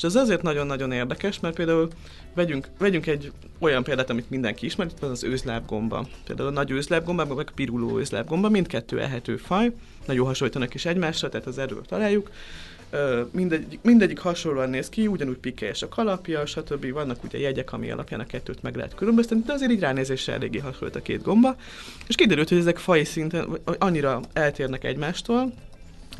És 0.00 0.06
ez 0.06 0.14
azért 0.14 0.42
nagyon-nagyon 0.42 0.92
érdekes, 0.92 1.40
mert 1.40 1.54
például 1.54 1.88
vegyünk, 2.34 2.68
vegyünk 2.78 3.06
egy 3.06 3.32
olyan 3.58 3.82
példát, 3.82 4.10
amit 4.10 4.30
mindenki 4.30 4.66
ismer, 4.66 4.86
itt 4.86 4.98
van 4.98 5.10
az 5.10 5.24
őzlábgomba. 5.24 6.06
Például 6.26 6.48
a 6.48 6.52
nagy 6.52 6.70
őzlábgomba, 6.70 7.24
meg 7.24 7.48
a 7.48 7.52
piruló 7.54 7.98
őzlábgomba, 7.98 8.48
mindkettő 8.48 9.00
ehető 9.00 9.36
faj, 9.36 9.72
nagyon 10.06 10.26
hasonlítanak 10.26 10.74
is 10.74 10.84
egymásra, 10.84 11.28
tehát 11.28 11.46
az 11.46 11.58
erről 11.58 11.82
találjuk. 11.82 12.30
Mindegy, 13.30 13.78
mindegyik 13.82 14.18
hasonlóan 14.18 14.70
néz 14.70 14.88
ki, 14.88 15.06
ugyanúgy 15.06 15.38
pikkelyes 15.38 15.82
a 15.82 15.88
kalapja, 15.88 16.46
stb. 16.46 16.92
Vannak 16.92 17.24
ugye 17.24 17.38
jegyek, 17.38 17.72
ami 17.72 17.90
alapján 17.90 18.20
a 18.20 18.26
kettőt 18.26 18.62
meg 18.62 18.76
lehet 18.76 18.94
különböztetni, 18.94 19.44
de 19.46 19.52
azért 19.52 19.70
így 19.70 19.80
ránézésre 19.80 20.32
eléggé 20.32 20.58
hasonlít 20.58 20.96
a 20.96 21.02
két 21.02 21.22
gomba. 21.22 21.56
És 22.06 22.14
kiderült, 22.14 22.48
hogy 22.48 22.58
ezek 22.58 22.78
faj 22.78 23.04
szinten 23.04 23.48
vagy 23.48 23.76
annyira 23.78 24.20
eltérnek 24.32 24.84
egymástól, 24.84 25.52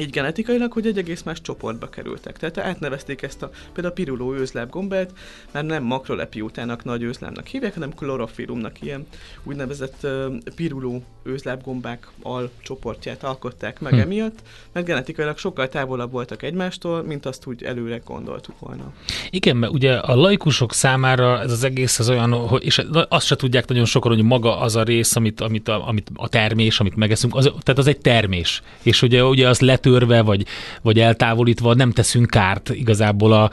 így 0.00 0.10
genetikailag, 0.10 0.72
hogy 0.72 0.86
egy 0.86 0.98
egész 0.98 1.22
más 1.22 1.40
csoportba 1.40 1.88
kerültek. 1.88 2.38
Tehát 2.38 2.58
átnevezték 2.58 3.22
ezt 3.22 3.42
a 3.42 3.50
például 3.72 3.94
a 3.94 3.96
piruló 3.96 4.34
őzlábgombát, 4.34 5.12
mert 5.50 5.66
nem 5.66 5.82
makrolepiótának 5.82 6.84
nagy 6.84 7.02
őzlábnak 7.02 7.46
hívják, 7.46 7.74
hanem 7.74 7.94
klorofilumnak 7.94 8.82
ilyen 8.82 9.06
úgynevezett 9.42 9.98
uh, 10.02 10.36
piruló 10.56 11.02
őzlábgombák 11.22 12.08
al 12.22 12.50
csoportját 12.62 13.22
alkották 13.22 13.80
meg 13.80 13.92
Hm. 13.92 13.98
emiatt, 13.98 14.38
mert 14.72 14.86
genetikailag 14.86 15.38
sokkal 15.38 15.68
távolabb 15.68 16.10
voltak 16.10 16.42
egymástól, 16.42 17.02
mint 17.02 17.26
azt 17.26 17.46
úgy 17.46 17.62
előre 17.62 18.00
gondoltuk 18.04 18.58
volna. 18.58 18.92
Igen, 19.30 19.56
mert 19.56 19.72
ugye 19.72 19.92
a 19.92 20.14
laikusok 20.14 20.72
számára 20.72 21.40
ez 21.40 21.52
az 21.52 21.64
egész 21.64 21.98
az 21.98 22.08
olyan, 22.08 22.32
hogy, 22.32 22.64
és 22.64 22.82
azt 23.08 23.26
se 23.26 23.36
tudják 23.36 23.68
nagyon 23.68 23.84
sokan, 23.84 24.14
hogy 24.14 24.22
maga 24.22 24.58
az 24.58 24.76
a 24.76 24.82
rész, 24.82 25.16
amit, 25.16 25.40
amit, 25.40 25.68
a, 25.68 25.88
amit 25.88 26.10
a 26.14 26.28
termés, 26.28 26.80
amit 26.80 26.96
megeszünk, 26.96 27.34
az, 27.34 27.44
tehát 27.44 27.78
az 27.78 27.86
egy 27.86 27.98
termés. 27.98 28.62
És 28.82 29.02
ugye, 29.02 29.24
ugye 29.24 29.48
az 29.48 29.60
letör 29.60 29.89
letörve, 29.90 30.22
vagy, 30.22 30.46
vagy 30.82 30.98
eltávolítva 30.98 31.74
nem 31.74 31.90
teszünk 31.90 32.26
kárt 32.26 32.68
igazából 32.68 33.32
a, 33.32 33.50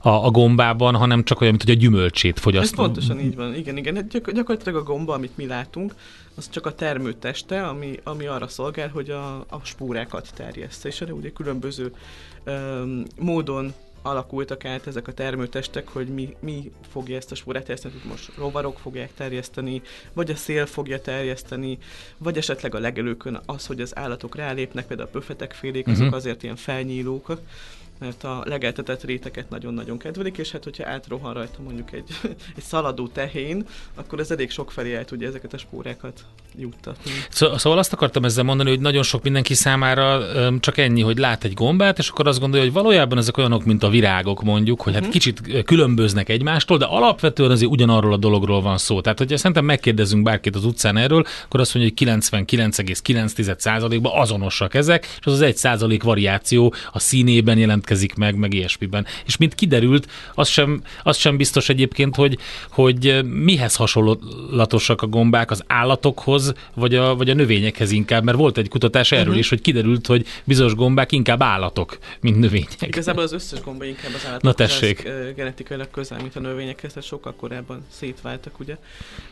a, 0.00 0.08
a 0.08 0.30
gombában, 0.30 0.94
hanem 0.94 1.24
csak 1.24 1.40
olyan, 1.40 1.52
mint 1.52 1.64
hogy 1.64 1.76
a 1.76 1.78
gyümölcsét 1.78 2.38
fogyasztunk. 2.38 2.78
Ez 2.78 2.84
pontosan 2.86 3.20
így 3.20 3.36
van, 3.36 3.54
igen, 3.54 3.76
igen. 3.76 3.94
Hát 3.94 4.08
gyak, 4.08 4.30
gyakorlatilag 4.30 4.80
a 4.80 4.82
gomba, 4.82 5.14
amit 5.14 5.36
mi 5.36 5.46
látunk, 5.46 5.94
az 6.34 6.50
csak 6.50 6.66
a 6.66 6.74
termőteste, 6.74 7.66
ami, 7.66 8.00
ami 8.04 8.26
arra 8.26 8.48
szolgál, 8.48 8.88
hogy 8.88 9.10
a, 9.10 9.36
a 9.36 9.60
spórákat 9.62 10.30
terjeszte, 10.34 10.88
és 10.88 11.00
erre 11.00 11.12
ugye 11.12 11.30
különböző 11.30 11.92
um, 12.46 13.02
módon 13.18 13.72
alakultak 14.08 14.64
át 14.64 14.86
ezek 14.86 15.08
a 15.08 15.12
termőtestek, 15.12 15.88
hogy 15.88 16.08
mi, 16.08 16.36
mi 16.40 16.72
fogja 16.90 17.16
ezt 17.16 17.32
a 17.32 17.34
spórát 17.34 17.64
terjeszteni, 17.64 17.94
most 18.08 18.36
rovarok 18.36 18.78
fogják 18.78 19.14
terjeszteni, 19.14 19.82
vagy 20.12 20.30
a 20.30 20.36
szél 20.36 20.66
fogja 20.66 21.00
terjeszteni, 21.00 21.78
vagy 22.18 22.36
esetleg 22.36 22.74
a 22.74 22.78
legelőkön 22.78 23.40
az, 23.46 23.66
hogy 23.66 23.80
az 23.80 23.96
állatok 23.96 24.34
rálépnek, 24.34 24.86
például 24.86 25.08
a 25.08 25.12
pöfetekfélék, 25.12 25.86
azok 25.86 26.00
uh-huh. 26.00 26.16
azért 26.16 26.42
ilyen 26.42 26.56
felnyílók, 26.56 27.40
mert 27.98 28.24
a 28.24 28.42
legeltetett 28.44 29.04
réteket 29.04 29.50
nagyon-nagyon 29.50 29.98
kedvelik, 29.98 30.38
és 30.38 30.50
hát 30.50 30.64
hogyha 30.64 30.88
átrohan 30.88 31.34
rajta 31.34 31.62
mondjuk 31.62 31.92
egy, 31.92 32.04
egy 32.56 32.62
szaladó 32.62 33.08
tehén, 33.08 33.66
akkor 33.94 34.20
ez 34.20 34.30
elég 34.30 34.50
sok 34.50 34.70
felé 34.70 34.94
el 34.94 35.04
tudja 35.04 35.28
ezeket 35.28 35.52
a 35.52 35.58
spórákat 35.58 36.24
juttatni. 36.56 37.10
Szóval 37.30 37.78
azt 37.78 37.92
akartam 37.92 38.24
ezzel 38.24 38.44
mondani, 38.44 38.68
hogy 38.68 38.80
nagyon 38.80 39.02
sok 39.02 39.22
mindenki 39.22 39.54
számára 39.54 40.20
csak 40.60 40.78
ennyi, 40.78 41.00
hogy 41.00 41.18
lát 41.18 41.44
egy 41.44 41.54
gombát, 41.54 41.98
és 41.98 42.08
akkor 42.08 42.26
azt 42.26 42.40
gondolja, 42.40 42.64
hogy 42.64 42.74
valójában 42.74 43.18
ezek 43.18 43.36
olyanok, 43.36 43.64
mint 43.64 43.82
a 43.82 43.88
virágok 43.88 44.42
mondjuk, 44.42 44.80
hogy 44.80 44.92
hát 44.92 45.02
uh-huh. 45.02 45.14
kicsit 45.16 45.64
különböznek 45.64 46.28
egymástól, 46.28 46.78
de 46.78 46.84
alapvetően 46.84 47.50
azért 47.50 47.70
ugyanarról 47.70 48.12
a 48.12 48.16
dologról 48.16 48.60
van 48.60 48.78
szó. 48.78 49.00
Tehát, 49.00 49.18
hogyha 49.18 49.36
szerintem 49.36 49.64
megkérdezünk 49.64 50.22
bárkit 50.22 50.56
az 50.56 50.64
utcán 50.64 50.96
erről, 50.96 51.24
akkor 51.44 51.60
azt 51.60 51.74
mondja, 51.74 51.92
hogy 51.96 52.20
99,9%-ban 52.20 54.12
azonosak 54.14 54.74
ezek, 54.74 55.16
és 55.20 55.26
az 55.26 55.40
az 55.40 55.54
1% 55.62 56.00
variáció 56.02 56.74
a 56.92 56.98
színében 56.98 57.58
jelent 57.58 57.86
jelentkezik 57.88 58.14
meg, 58.14 58.34
meg 58.36 58.54
ilyesmiben. 58.54 59.06
És 59.26 59.36
mint 59.36 59.54
kiderült, 59.54 60.06
az 60.34 60.48
sem, 60.48 60.82
az 61.02 61.16
sem 61.16 61.36
biztos 61.36 61.68
egyébként, 61.68 62.14
hogy, 62.14 62.38
hogy 62.70 63.24
mihez 63.24 63.76
hasonlatosak 63.76 65.02
a 65.02 65.06
gombák 65.06 65.50
az 65.50 65.64
állatokhoz, 65.66 66.54
vagy 66.74 66.94
a, 66.94 67.16
vagy 67.16 67.30
a 67.30 67.34
növényekhez 67.34 67.90
inkább, 67.90 68.24
mert 68.24 68.36
volt 68.36 68.58
egy 68.58 68.68
kutatás 68.68 69.12
erről 69.12 69.24
uh-huh. 69.24 69.38
is, 69.38 69.48
hogy 69.48 69.60
kiderült, 69.60 70.06
hogy 70.06 70.26
bizonyos 70.44 70.74
gombák 70.74 71.12
inkább 71.12 71.42
állatok, 71.42 71.98
mint 72.20 72.38
növények. 72.38 72.82
Igazából 72.86 73.22
az 73.22 73.32
összes 73.32 73.60
gomba 73.60 73.84
inkább 73.84 74.14
az 74.14 74.26
állatokhoz 74.26 74.42
Na 74.42 74.66
tessék. 74.66 75.02
genetikailag 75.36 75.90
közel, 75.90 76.18
mint 76.20 76.36
a 76.36 76.40
növényekhez, 76.40 76.92
tehát 76.92 77.08
sokkal 77.08 77.34
korábban 77.34 77.84
szétváltak, 77.90 78.60
ugye. 78.60 78.76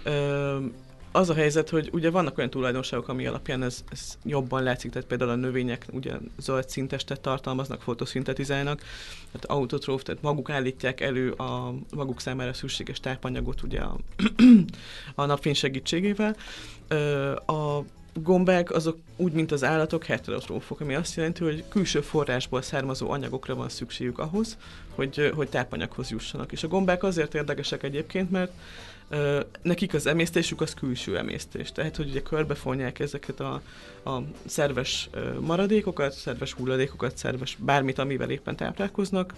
Ö- 0.02 0.84
az 1.16 1.31
a 1.31 1.35
helyzet, 1.35 1.68
hogy 1.68 1.88
ugye 1.92 2.11
vannak 2.11 2.38
olyan 2.38 2.50
tulajdonságok, 2.50 3.09
ami 3.09 3.26
alapján 3.26 3.62
ez, 3.62 3.85
ez 3.90 4.18
jobban 4.24 4.62
látszik, 4.62 4.90
tehát 4.90 5.09
például 5.09 5.31
a 5.31 5.35
növények 5.35 5.87
ugye 5.92 6.12
zöld 6.38 6.68
szintestet 6.68 7.20
tartalmaznak, 7.20 7.83
fotoszintetizálnak, 7.83 8.79
tehát 9.33 9.44
autotróf, 9.44 10.02
tehát 10.02 10.22
maguk 10.22 10.50
állítják 10.50 11.00
elő 11.00 11.31
a 11.33 11.74
maguk 11.94 12.20
számára 12.20 12.52
szükséges 12.52 13.00
tápanyagot 13.00 13.62
ugye 13.62 13.81
a, 13.81 13.98
a 15.14 15.24
napfény 15.24 15.55
segítségével. 15.55 16.37
A 17.46 17.81
gombák 18.22 18.70
azok 18.70 18.98
úgy, 19.16 19.33
mint 19.33 19.52
az 19.52 19.64
állatok, 19.64 20.05
heterotrófok, 20.05 20.81
ami 20.81 20.94
azt 20.94 21.16
jelenti, 21.16 21.44
hogy 21.44 21.64
külső 21.68 22.00
forrásból 22.00 22.62
származó 22.62 23.11
anyagokra 23.11 23.55
van 23.55 23.68
szükségük 23.68 24.18
ahhoz, 24.18 24.57
hogy, 24.94 25.33
hogy 25.35 25.48
tápanyaghoz 25.48 26.11
jussanak. 26.11 26.52
És 26.52 26.62
a 26.62 26.68
gombák 26.68 27.02
azért 27.02 27.35
érdekesek 27.35 27.83
egyébként, 27.83 28.31
mert 28.31 28.52
nekik 29.62 29.94
az 29.94 30.07
emésztésük 30.07 30.61
az 30.61 30.74
külső 30.74 31.18
emésztés. 31.18 31.72
Tehát, 31.72 31.96
hogy 31.96 32.09
ugye 32.09 32.22
körbefonják 32.22 32.98
ezeket 32.98 33.40
a, 33.40 33.62
a 34.05 34.22
szerves 34.44 35.11
maradékokat, 35.40 36.12
szerves 36.12 36.52
hulladékokat, 36.52 37.16
szerves 37.16 37.57
bármit, 37.61 37.98
amivel 37.98 38.31
éppen 38.31 38.57
táplálkoznak, 38.57 39.35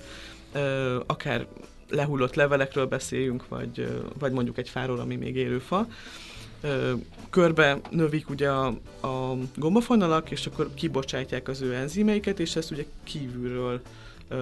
akár 1.07 1.47
lehullott 1.88 2.35
levelekről 2.35 2.87
beszéljünk, 2.87 3.49
vagy, 3.49 4.03
vagy 4.19 4.33
mondjuk 4.33 4.59
egy 4.59 4.69
fáról, 4.69 5.01
ami 5.01 5.17
még 5.17 5.37
élő 5.37 5.59
fa, 5.59 5.87
körbe 7.31 7.79
növik 7.90 8.31
ugye 8.31 8.51
a, 8.51 8.66
a 9.01 9.37
gombafonalak, 9.57 10.31
és 10.31 10.47
akkor 10.47 10.71
kibocsátják 10.75 11.49
az 11.49 11.61
ő 11.61 11.75
enzimeiket, 11.75 12.40
és 12.40 12.57
ezt 12.57 12.71
ugye 12.71 12.85
kívülről 13.05 13.81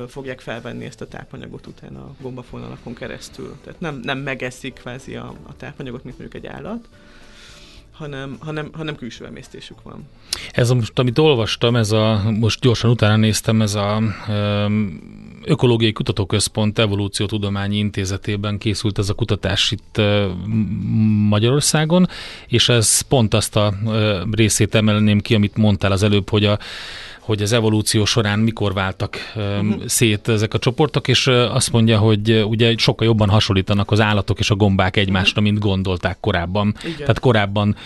fogják 0.09 0.41
felvenni 0.41 0.85
ezt 0.85 1.01
a 1.01 1.09
tápanyagot 1.09 1.67
utána 1.67 2.01
a 2.01 2.15
gombafonalakon 2.21 2.95
keresztül. 2.95 3.57
Tehát 3.65 3.81
nem, 3.81 4.01
nem 4.03 4.19
megeszik 4.19 4.73
kvázi 4.73 5.17
a, 5.17 5.35
a 5.47 5.57
tápanyagot, 5.57 6.05
mint 6.05 6.19
mondjuk 6.19 6.45
egy 6.45 6.51
állat, 6.51 6.89
hanem, 7.99 8.37
hanem, 8.41 8.69
hanem 8.73 8.97
külső 8.97 9.25
emésztésük 9.25 9.83
van. 9.83 10.09
Ez 10.53 10.71
most, 10.71 10.99
amit 10.99 11.19
olvastam, 11.19 11.77
ez 11.77 11.93
a, 11.93 12.23
most 12.39 12.61
gyorsan 12.61 12.91
utána 12.91 13.17
néztem, 13.17 13.63
ez 13.63 13.75
a 13.75 14.03
Ökológiai 15.45 15.93
Kutatóközpont 15.93 16.79
Evolúciótudományi 16.79 17.77
Intézetében 17.77 18.59
készült 18.59 18.99
ez 18.99 19.09
a 19.09 19.15
kutatás 19.15 19.71
itt 19.71 20.01
Magyarországon, 21.29 22.09
és 22.47 22.69
ez 22.69 23.01
pont 23.01 23.35
azt 23.35 23.57
a 23.57 23.75
részét 24.31 24.75
emelném 24.75 25.21
ki, 25.21 25.35
amit 25.35 25.57
mondtál 25.57 25.93
az 25.93 26.03
előbb, 26.03 26.29
hogy 26.29 26.45
a 26.45 26.59
hogy 27.27 27.43
az 27.43 27.53
evolúció 27.53 28.05
során 28.05 28.39
mikor 28.39 28.73
váltak 28.73 29.17
uh-huh. 29.35 29.85
szét 29.87 30.29
ezek 30.29 30.55
a 30.55 30.59
csoportok, 30.59 31.09
és 31.09 31.27
azt 31.27 31.73
mondja, 31.73 31.99
hogy 31.99 32.45
ugye 32.49 32.75
sokkal 32.77 33.07
jobban 33.07 33.29
hasonlítanak 33.29 33.91
az 33.91 34.01
állatok 34.01 34.39
és 34.39 34.51
a 34.51 34.55
gombák 34.55 34.97
egymásra, 34.97 35.41
mint 35.41 35.59
gondolták 35.59 36.17
korábban. 36.21 36.75
Igen. 36.85 36.97
Tehát 36.97 37.19
korábban 37.19 37.77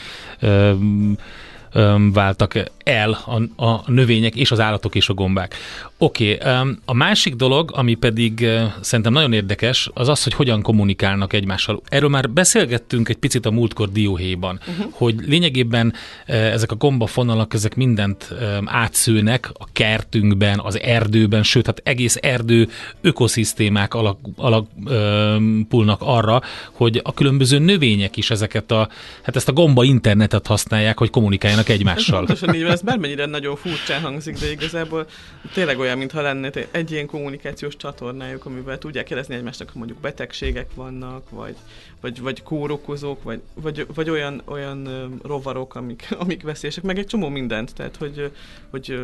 váltak 2.13 2.55
el 2.85 3.11
a, 3.57 3.65
a 3.65 3.83
növények 3.87 4.35
és 4.35 4.51
az 4.51 4.61
állatok 4.61 4.95
és 4.95 5.09
a 5.09 5.15
gombák. 5.15 5.55
Oké, 5.99 6.35
okay, 6.35 6.61
a 6.85 6.95
másik 6.95 7.35
dolog, 7.35 7.71
ami 7.75 7.95
pedig 7.95 8.49
szerintem 8.81 9.13
nagyon 9.13 9.33
érdekes, 9.33 9.91
az 9.95 10.09
az, 10.09 10.23
hogy 10.23 10.35
hogyan 10.35 10.63
kommunikálnak 10.63 11.33
egymással. 11.33 11.83
Erről 11.89 12.09
már 12.09 12.31
beszélgettünk 12.31 13.09
egy 13.09 13.17
picit 13.17 13.47
a 13.47 13.51
múltkor 13.51 13.93
dióhéjban, 13.93 14.61
uh-huh. 14.69 14.93
hogy 14.93 15.15
lényegében 15.27 15.93
ezek 16.27 16.73
a 16.73 16.75
gombafonalak, 16.75 17.55
ezek 17.55 17.75
mindent 17.75 18.35
átszőnek 18.65 19.51
a 19.53 19.65
kertünkben, 19.73 20.59
az 20.59 20.81
erdőben, 20.81 21.43
sőt, 21.43 21.67
hát 21.67 21.81
egész 21.85 22.19
erdő 22.21 22.69
ökoszisztémák 23.01 23.95
alapulnak 24.37 26.01
arra, 26.01 26.43
hogy 26.73 27.01
a 27.05 27.15
különböző 27.15 27.59
növények 27.59 28.17
is 28.17 28.31
ezeket 28.31 28.71
a, 28.71 28.89
hát 29.23 29.37
ezt 29.37 29.49
a 29.49 29.53
gomba 29.53 29.85
internetet 29.85 30.47
használják, 30.47 30.99
hogy 30.99 31.11
kommunikáljanak 31.11 31.60
egymással. 31.69 32.19
Pontosan 32.19 32.55
így 32.55 32.63
van, 32.63 32.71
ez 32.71 32.83
bármennyire 32.83 33.27
nagyon 33.27 33.57
furcsán 33.57 34.01
hangzik, 34.01 34.39
de 34.39 34.51
igazából 34.51 35.07
tényleg 35.53 35.79
olyan, 35.79 35.99
mintha 35.99 36.21
lenne 36.21 36.51
egy 36.71 36.91
ilyen 36.91 37.07
kommunikációs 37.07 37.77
csatornájuk, 37.77 38.47
amivel 38.47 38.79
tudják 38.79 39.05
kérdezni 39.05 39.35
egymásnak, 39.35 39.69
hogy 39.69 39.77
mondjuk 39.77 40.01
betegségek 40.01 40.75
vannak, 40.75 41.31
vagy, 41.31 41.57
vagy, 42.01 42.21
vagy 42.21 42.43
kórokozók, 42.43 43.23
vagy, 43.23 43.41
vagy, 43.55 43.87
vagy 43.95 44.11
olyan, 44.11 44.43
olyan 44.45 44.89
rovarok, 45.23 45.75
amik, 45.75 46.09
amik 46.19 46.43
veszélyesek, 46.43 46.85
meg 46.85 46.99
egy 46.99 47.07
csomó 47.07 47.29
mindent, 47.29 47.75
tehát 47.75 47.97
hogy, 47.97 48.33
hogy 48.71 49.01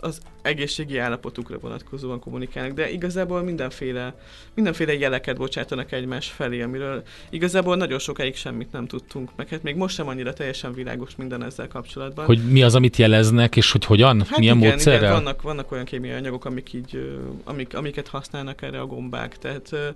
az 0.00 0.20
egészségi 0.42 0.98
állapotukra 0.98 1.58
vonatkozóan 1.58 2.20
kommunikálnak, 2.20 2.72
de 2.72 2.90
igazából 2.90 3.42
mindenféle, 3.42 4.14
mindenféle 4.54 4.94
jeleket 4.94 5.36
bocsátanak 5.36 5.92
egymás 5.92 6.28
felé, 6.28 6.62
amiről 6.62 7.02
igazából 7.30 7.76
nagyon 7.76 7.98
sokáig 7.98 8.36
semmit 8.36 8.72
nem 8.72 8.86
tudtunk, 8.86 9.30
meg 9.36 9.48
hát 9.48 9.62
még 9.62 9.76
most 9.76 9.94
sem 9.94 10.08
annyira 10.08 10.32
teljesen 10.32 10.74
világos 10.74 11.16
minden 11.16 11.44
ezzel 11.44 11.68
kapcsolatban. 11.68 12.24
Hogy 12.24 12.50
mi 12.50 12.62
az, 12.62 12.74
amit 12.74 12.96
jeleznek, 12.96 13.56
és 13.56 13.72
hogy 13.72 13.84
hogyan, 13.84 14.20
hát 14.20 14.38
milyen 14.38 14.56
igen, 14.56 14.68
módszerrel? 14.68 15.00
Igen, 15.00 15.12
vannak, 15.12 15.42
vannak 15.42 15.72
olyan 15.72 15.84
kémiai 15.84 16.14
anyagok, 16.14 16.44
amik 16.44 16.72
így, 16.72 17.18
amik, 17.44 17.76
amiket 17.76 18.08
használnak 18.08 18.62
erre 18.62 18.80
a 18.80 18.86
gombák, 18.86 19.38
tehát 19.38 19.94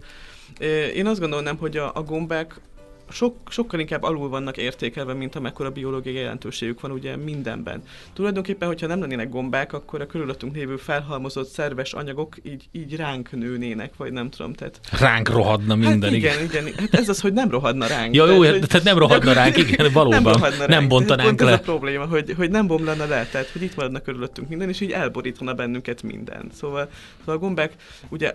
én 0.94 1.06
azt 1.06 1.20
gondolnám, 1.20 1.56
hogy 1.56 1.76
a, 1.76 1.90
a 1.94 2.02
gombák 2.02 2.60
sok, 3.10 3.36
sokkal 3.48 3.80
inkább 3.80 4.02
alul 4.02 4.28
vannak 4.28 4.56
értékelve, 4.56 5.12
mint 5.12 5.34
amekkora 5.34 5.70
biológiai 5.70 6.14
jelentőségük 6.14 6.80
van 6.80 6.90
ugye 6.90 7.16
mindenben. 7.16 7.82
Tulajdonképpen, 8.12 8.68
hogyha 8.68 8.86
nem 8.86 9.00
lennének 9.00 9.28
gombák, 9.28 9.72
akkor 9.72 10.00
a 10.00 10.06
körülöttünk 10.06 10.54
lévő 10.54 10.76
felhalmozott 10.76 11.48
szerves 11.48 11.92
anyagok 11.92 12.36
így, 12.42 12.64
így 12.72 12.96
ránk 12.96 13.30
nőnének, 13.30 13.96
vagy 13.96 14.12
nem 14.12 14.30
tudom. 14.30 14.52
Tehát... 14.52 14.80
Ránk 14.98 15.28
rohadna 15.28 15.74
minden, 15.74 16.02
hát 16.02 16.12
igen, 16.12 16.42
igen. 16.42 16.66
igen. 16.66 16.78
Hát 16.78 16.94
ez 16.94 17.08
az, 17.08 17.20
hogy 17.20 17.32
nem 17.32 17.50
rohadna 17.50 17.86
ránk. 17.86 18.14
Ja, 18.14 18.26
jó, 18.26 18.40
tehát, 18.40 18.58
hogy... 18.58 18.68
tehát 18.68 18.86
nem 18.86 18.98
rohadna 18.98 19.32
ránk, 19.32 19.56
igen, 19.56 19.92
valóban. 19.92 20.22
Nem, 20.22 20.32
rohadna 20.32 20.58
ránk. 20.58 20.70
nem 20.70 20.88
bontanánk 20.88 21.40
le. 21.40 21.52
Ez 21.52 21.58
a 21.58 21.62
probléma, 21.62 22.04
hogy, 22.04 22.34
hogy 22.36 22.50
nem 22.50 22.66
bomlana 22.66 23.06
le, 23.06 23.26
tehát 23.26 23.48
hogy 23.48 23.62
itt 23.62 23.76
maradna 23.76 24.00
körülöttünk 24.00 24.48
minden, 24.48 24.68
és 24.68 24.80
így 24.80 24.90
elborítana 24.90 25.54
bennünket 25.54 26.02
minden. 26.02 26.50
Szóval, 26.52 26.88
szóval 27.18 27.34
a 27.34 27.38
gombák 27.38 27.72
ugye 28.08 28.32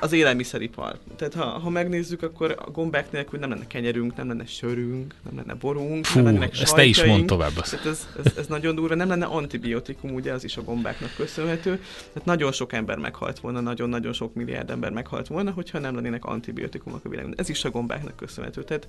az 0.00 0.12
élelmiszeripar. 0.12 0.98
Tehát 1.16 1.34
ha, 1.34 1.44
ha 1.44 1.70
megnézzük, 1.70 2.22
akkor 2.22 2.56
a 2.66 2.70
gombák 2.70 3.12
nélkül 3.12 3.38
nem 3.38 3.50
lenne 3.50 3.66
kenyerünk, 3.66 4.16
nem 4.16 4.28
lenne 4.28 4.46
sörünk, 4.46 5.14
nem 5.24 5.36
lenne 5.36 5.54
borunk, 5.54 6.04
Fú, 6.04 6.20
nem 6.20 6.32
lenne 6.32 6.48
ezt 6.60 6.74
te 6.74 6.84
is 6.84 7.04
mond 7.04 7.26
tovább. 7.26 7.52
Tehát 7.52 7.86
ez, 7.86 8.08
ez, 8.24 8.32
ez, 8.36 8.46
nagyon 8.46 8.74
durva, 8.74 8.94
nem 8.94 9.08
lenne 9.08 9.24
antibiotikum, 9.24 10.14
ugye 10.14 10.32
az 10.32 10.44
is 10.44 10.56
a 10.56 10.62
gombáknak 10.62 11.14
köszönhető. 11.16 11.80
Tehát 11.96 12.24
nagyon 12.24 12.52
sok 12.52 12.72
ember 12.72 12.98
meghalt 12.98 13.40
volna, 13.40 13.60
nagyon-nagyon 13.60 14.12
sok 14.12 14.34
milliárd 14.34 14.70
ember 14.70 14.90
meghalt 14.90 15.26
volna, 15.26 15.50
hogyha 15.50 15.78
nem 15.78 15.94
lennének 15.94 16.24
antibiotikumok 16.24 17.04
a 17.04 17.08
világon. 17.08 17.34
Ez 17.36 17.48
is 17.48 17.64
a 17.64 17.70
gombáknak 17.70 18.16
köszönhető. 18.16 18.64
Tehát 18.64 18.86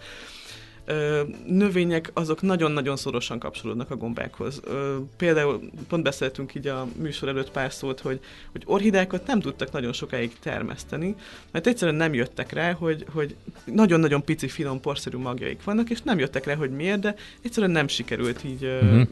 ö, 0.86 1.22
növények 1.48 2.12
azok 2.14 2.42
nagyon-nagyon 2.42 2.96
szorosan 2.96 3.40
kapcsolódnak 3.40 3.92
a 3.92 3.96
gombákhoz. 3.96 4.62
Ö, 4.64 4.98
például 5.18 5.70
pont 5.88 6.04
beszéltünk 6.04 6.56
így 6.56 6.68
a 6.68 6.88
műsor 6.96 7.30
előtt 7.30 7.52
pár 7.52 7.74
szót, 7.74 8.00
hogy, 8.00 8.20
hogy 8.52 8.64
orhidákat 8.66 9.28
nem 9.28 9.40
tudtak 9.40 9.72
nagyon 9.72 9.94
sokáig 9.94 10.40
termeszteni, 10.40 11.16
mert 11.52 11.68
egyszerűen 11.68 11.98
nem 11.98 12.14
jöttek 12.14 12.52
rá, 12.52 12.72
hogy, 12.72 13.06
hogy 13.14 13.36
nagyon-nagyon 13.66 14.24
pici, 14.24 14.48
finom, 14.48 14.80
porszerű 14.80 15.18
magjaik 15.18 15.64
vannak, 15.64 15.90
és 15.90 16.02
nem 16.02 16.20
jöttek 16.20 16.46
rá, 16.46 16.56
hogy 16.56 16.72
miért, 16.72 17.00
de 17.00 17.16
egyszerűen 17.42 17.72
nem 17.72 17.88
sikerült 17.88 18.44
így 18.44 18.64
uh-huh. 18.64 19.08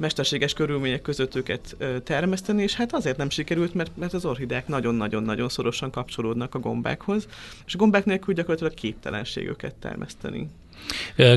Mesterséges 0.00 0.52
körülmények 0.52 1.02
között 1.02 1.34
őket 1.34 1.76
termeszteni, 2.04 2.62
és 2.62 2.74
hát 2.74 2.94
azért 2.94 3.16
nem 3.16 3.30
sikerült, 3.30 3.74
mert, 3.74 3.90
mert 3.96 4.12
az 4.12 4.24
orhidák 4.24 4.68
nagyon-nagyon-nagyon 4.68 5.48
szorosan 5.48 5.90
kapcsolódnak 5.90 6.54
a 6.54 6.58
gombákhoz, 6.58 7.26
és 7.66 7.74
a 7.74 7.78
gombák 7.78 8.04
nélkül 8.04 8.34
gyakorlatilag 8.34 8.74
képtelenség 8.74 9.46
őket 9.46 9.74
termeszteni. 9.74 10.48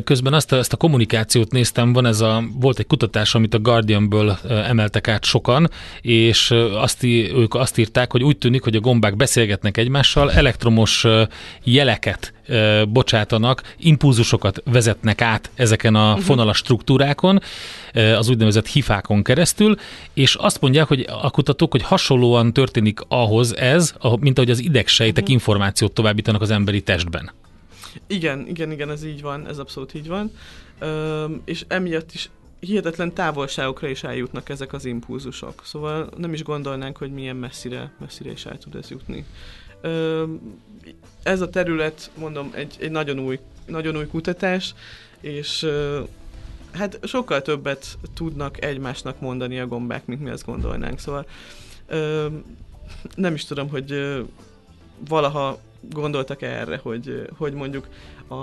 Közben 0.04 0.34
azt 0.34 0.52
a, 0.52 0.58
ezt 0.58 0.74
a 0.74 0.78
kommunikációt 0.78 1.52
néztem, 1.52 1.94
van 1.94 2.06
ez 2.06 2.22
a, 2.22 2.44
volt 2.60 2.80
egy 2.80 2.88
kutatás, 2.88 3.36
amit 3.36 3.54
a 3.54 3.60
Guardianből 3.60 4.38
emeltek 4.50 5.08
át 5.08 5.24
sokan, 5.24 5.70
és 6.02 6.52
azt, 6.74 7.04
ők 7.04 7.54
azt 7.54 7.78
írták, 7.78 8.12
hogy 8.12 8.24
úgy 8.24 8.38
tűnik, 8.38 8.64
hogy 8.64 8.76
a 8.76 8.80
gombák 8.80 9.16
beszélgetnek 9.16 9.78
egymással, 9.78 10.32
elektromos 10.32 11.06
jeleket 11.64 12.34
bocsátanak, 12.90 13.76
impulzusokat 13.78 14.62
vezetnek 14.66 15.22
át 15.22 15.50
ezeken 15.56 15.96
a 15.96 16.14
mhm. 16.14 16.22
fonalas 16.22 16.58
struktúrákon, 16.58 17.40
az 17.94 18.30
úgynevezett 18.30 18.53
hifákon 18.68 19.24
keresztül, 19.24 19.76
és 20.14 20.36
azt 20.36 20.62
mondják, 20.62 20.88
hogy 20.88 21.06
a 21.22 21.30
kutatók, 21.32 21.72
hogy 21.72 21.82
hasonlóan 21.82 22.54
történik 22.54 23.00
ahhoz 23.08 23.58
ez, 23.58 23.94
mint 24.20 24.38
ahogy 24.38 24.52
az 24.52 24.60
idegsejtek 24.60 25.24
mhm. 25.24 25.32
információt 25.32 25.92
továbbítanak 25.92 26.42
az 26.42 26.50
emberi 26.50 26.82
testben. 26.82 27.32
Igen, 28.08 28.48
igen, 28.48 28.72
igen, 28.72 28.90
ez 28.90 29.04
így 29.04 29.22
van, 29.22 29.48
ez 29.48 29.58
abszolút 29.58 29.94
így 29.94 30.08
van. 30.08 30.32
Ö, 30.80 31.26
és 31.46 31.66
emiatt 31.68 32.14
is 32.14 32.30
hihetetlen 32.60 33.14
távolságokra 33.14 33.88
is 33.88 34.04
eljutnak 34.04 34.50
ezek 34.50 34.74
az 34.74 34.86
impulzusok. 34.86 35.62
Szóval 35.66 36.10
nem 36.18 36.34
is 36.34 36.44
gondolnánk, 36.44 36.98
hogy 36.98 37.12
milyen 37.12 37.36
messzire, 37.36 37.92
messzire 38.00 38.32
is 38.32 38.46
el 38.46 38.58
tud 38.58 38.76
ez 38.76 38.90
jutni. 38.90 39.26
Ö, 39.82 40.24
ez 41.24 41.42
a 41.42 41.50
terület, 41.50 42.12
mondom, 42.16 42.52
egy, 42.54 42.76
egy 42.80 42.92
nagyon, 42.92 43.20
új, 43.20 43.40
nagyon 43.66 43.98
új 43.98 44.08
kutatás, 44.08 44.74
és 45.22 45.68
hát 46.74 47.00
sokkal 47.04 47.42
többet 47.42 47.98
tudnak 48.14 48.64
egymásnak 48.64 49.20
mondani 49.20 49.60
a 49.60 49.68
gombák, 49.68 50.06
mint 50.06 50.22
mi 50.22 50.30
azt 50.30 50.46
gondolnánk. 50.46 51.00
Szóval 51.00 51.26
ö, 51.88 52.28
nem 53.16 53.34
is 53.34 53.46
tudom, 53.46 53.70
hogy 53.70 53.92
ö, 53.92 54.22
valaha 55.08 55.60
gondoltak 55.90 56.42
-e 56.42 56.48
erre, 56.48 56.80
hogy, 56.84 57.28
hogy 57.38 57.54
mondjuk 57.54 57.88
a, 58.30 58.36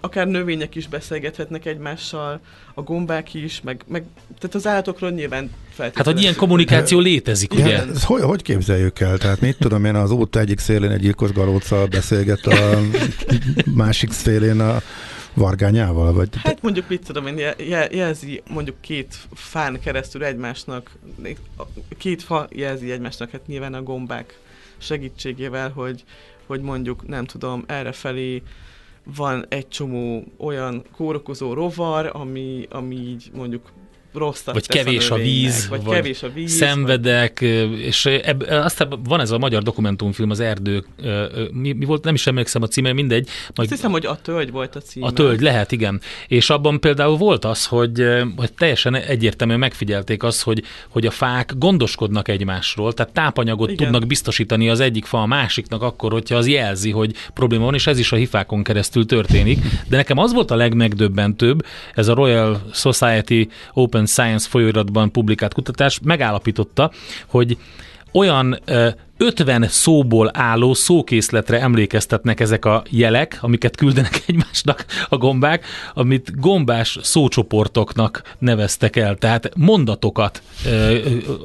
akár 0.00 0.26
növények 0.26 0.74
is 0.74 0.88
beszélgethetnek 0.88 1.64
egymással, 1.64 2.40
a 2.74 2.82
gombák 2.82 3.34
is, 3.34 3.60
meg, 3.60 3.84
meg 3.86 4.04
tehát 4.38 4.54
az 4.54 4.66
állatokról 4.66 5.10
nyilván 5.10 5.50
feltétlenül. 5.68 5.94
Hát, 5.94 6.06
hogy 6.06 6.20
ilyen 6.20 6.36
kommunikáció 6.36 6.98
létezik, 6.98 7.52
ugye? 7.52 7.68
Ja, 7.68 7.86
ezt 7.94 8.04
hogy, 8.04 8.22
hogy 8.22 8.42
képzeljük 8.42 9.00
el? 9.00 9.18
Tehát 9.18 9.40
mit 9.40 9.56
tudom 9.58 9.84
én, 9.84 9.94
az 9.94 10.10
út 10.10 10.36
egyik 10.36 10.58
szélén 10.58 10.90
egy 10.90 11.00
gyilkos 11.00 11.32
galóccal 11.32 11.86
beszélget 11.86 12.46
a 12.46 12.80
másik 13.74 14.12
szélén 14.12 14.60
a 14.60 14.82
vargányával? 15.34 16.12
Vagy... 16.12 16.28
Hát 16.36 16.62
mondjuk 16.62 16.88
mit 16.88 17.04
tudom 17.04 17.26
én, 17.26 17.54
jelzi 17.90 18.42
mondjuk 18.50 18.80
két 18.80 19.18
fán 19.32 19.80
keresztül 19.80 20.24
egymásnak, 20.24 20.90
két 21.98 22.22
fa 22.22 22.46
jelzi 22.50 22.90
egymásnak, 22.90 23.30
hát 23.30 23.46
nyilván 23.46 23.74
a 23.74 23.82
gombák 23.82 24.38
segítségével, 24.78 25.70
hogy, 25.70 26.04
hogy 26.46 26.60
mondjuk, 26.60 27.06
nem 27.08 27.24
tudom, 27.24 27.64
errefelé 27.66 28.42
van 29.16 29.46
egy 29.48 29.68
csomó 29.68 30.24
olyan 30.36 30.84
kórokozó 30.96 31.52
rovar, 31.52 32.10
ami, 32.12 32.66
ami 32.70 32.94
így 32.94 33.30
mondjuk 33.34 33.72
rosszat 34.14 34.54
vagy 34.54 34.66
kevés 34.66 35.10
a, 35.10 35.14
a 35.14 35.18
víz, 35.18 35.68
vagy, 35.68 35.84
vagy 35.84 35.94
kevés 35.94 36.22
a 36.22 36.30
víz, 36.34 36.52
szenvedek, 36.52 37.40
vagy... 37.40 37.78
és 37.78 38.06
ebb, 38.06 38.40
aztán 38.48 39.00
van 39.04 39.20
ez 39.20 39.30
a 39.30 39.38
magyar 39.38 39.62
dokumentumfilm, 39.62 40.30
az 40.30 40.40
erdő, 40.40 40.84
mi, 41.52 41.72
mi 41.72 41.84
volt, 41.84 42.04
nem 42.04 42.14
is 42.14 42.26
emlékszem 42.26 42.62
a 42.62 42.66
címe, 42.66 42.92
mindegy. 42.92 43.28
Majd... 43.54 43.70
Azt 43.70 43.70
hiszem, 43.70 43.90
hogy 43.90 44.06
a 44.06 44.18
tölgy 44.22 44.50
volt 44.50 44.76
a 44.76 44.80
címe. 44.80 45.06
A 45.06 45.10
tölgy, 45.10 45.40
lehet, 45.40 45.72
igen. 45.72 46.00
És 46.28 46.50
abban 46.50 46.80
például 46.80 47.16
volt 47.16 47.44
az, 47.44 47.66
hogy, 47.66 48.04
hogy 48.36 48.52
teljesen 48.52 48.94
egyértelműen 48.94 49.58
megfigyelték 49.58 50.22
azt, 50.22 50.42
hogy, 50.42 50.62
hogy 50.88 51.06
a 51.06 51.10
fák 51.10 51.52
gondoskodnak 51.58 52.28
egymásról, 52.28 52.92
tehát 52.92 53.12
tápanyagot 53.12 53.70
igen. 53.70 53.84
tudnak 53.84 54.08
biztosítani 54.08 54.68
az 54.68 54.80
egyik 54.80 55.04
fa 55.04 55.22
a 55.22 55.26
másiknak 55.26 55.82
akkor, 55.82 56.12
hogyha 56.12 56.36
az 56.36 56.48
jelzi, 56.48 56.90
hogy 56.90 57.14
probléma 57.34 57.64
van, 57.64 57.74
és 57.74 57.86
ez 57.86 57.98
is 57.98 58.12
a 58.12 58.16
hifákon 58.16 58.62
keresztül 58.62 59.06
történik. 59.06 59.58
De 59.88 59.96
nekem 59.96 60.18
az 60.18 60.32
volt 60.32 60.50
a 60.50 60.56
legmegdöbbentőbb, 60.56 61.66
ez 61.94 62.08
a 62.08 62.14
Royal 62.14 62.62
Society 62.72 63.48
Open 63.72 64.03
Science 64.06 64.48
folyóiratban 64.48 65.12
publikált 65.12 65.54
kutatás 65.54 66.00
megállapította, 66.02 66.90
hogy 67.26 67.58
olyan 68.12 68.58
50 69.16 69.66
szóból 69.68 70.30
álló 70.32 70.74
szókészletre 70.74 71.60
emlékeztetnek 71.60 72.40
ezek 72.40 72.64
a 72.64 72.82
jelek, 72.90 73.38
amiket 73.40 73.76
küldenek 73.76 74.22
egymásnak 74.26 74.84
a 75.08 75.16
gombák, 75.16 75.66
amit 75.94 76.40
gombás 76.40 76.98
szócsoportoknak 77.02 78.22
neveztek 78.38 78.96
el. 78.96 79.16
Tehát 79.16 79.50
mondatokat, 79.56 80.42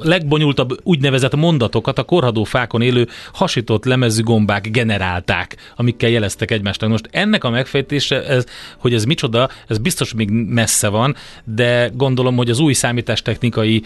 legbonyolultabb 0.02 0.80
úgynevezett 0.82 1.36
mondatokat 1.36 1.98
a 1.98 2.02
korhadó 2.02 2.44
fákon 2.44 2.82
élő 2.82 3.08
hasított 3.32 3.84
lemezű 3.84 4.22
gombák 4.22 4.70
generálták, 4.70 5.56
amikkel 5.76 6.10
jeleztek 6.10 6.50
egymásnak. 6.50 6.90
Most 6.90 7.08
ennek 7.10 7.44
a 7.44 7.50
megfejtése, 7.50 8.24
ez, 8.26 8.44
hogy 8.76 8.94
ez 8.94 9.04
micsoda, 9.04 9.48
ez 9.68 9.78
biztos 9.78 10.14
még 10.14 10.30
messze 10.30 10.88
van, 10.88 11.16
de 11.44 11.90
gondolom, 11.94 12.36
hogy 12.36 12.50
az 12.50 12.58
új 12.58 12.72
számítástechnikai 12.72 13.82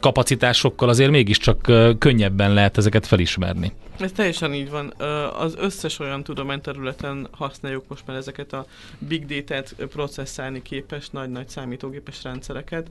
kapacitásokkal 0.00 0.88
azért 0.88 1.10
mégiscsak 1.10 1.72
könnyebben 1.98 2.54
lehet 2.54 2.78
ezeket 2.86 2.95
felismerni. 3.04 3.72
Ez 3.98 4.12
teljesen 4.12 4.54
így 4.54 4.70
van. 4.70 4.94
Az 5.38 5.54
összes 5.58 5.98
olyan 5.98 6.22
tudományterületen 6.22 7.28
használjuk 7.30 7.84
most 7.88 8.06
már 8.06 8.16
ezeket 8.16 8.52
a 8.52 8.66
big 8.98 9.26
data-t 9.26 9.74
processzálni 9.88 10.62
képes 10.62 11.10
nagy-nagy 11.10 11.48
számítógépes 11.48 12.22
rendszereket, 12.22 12.86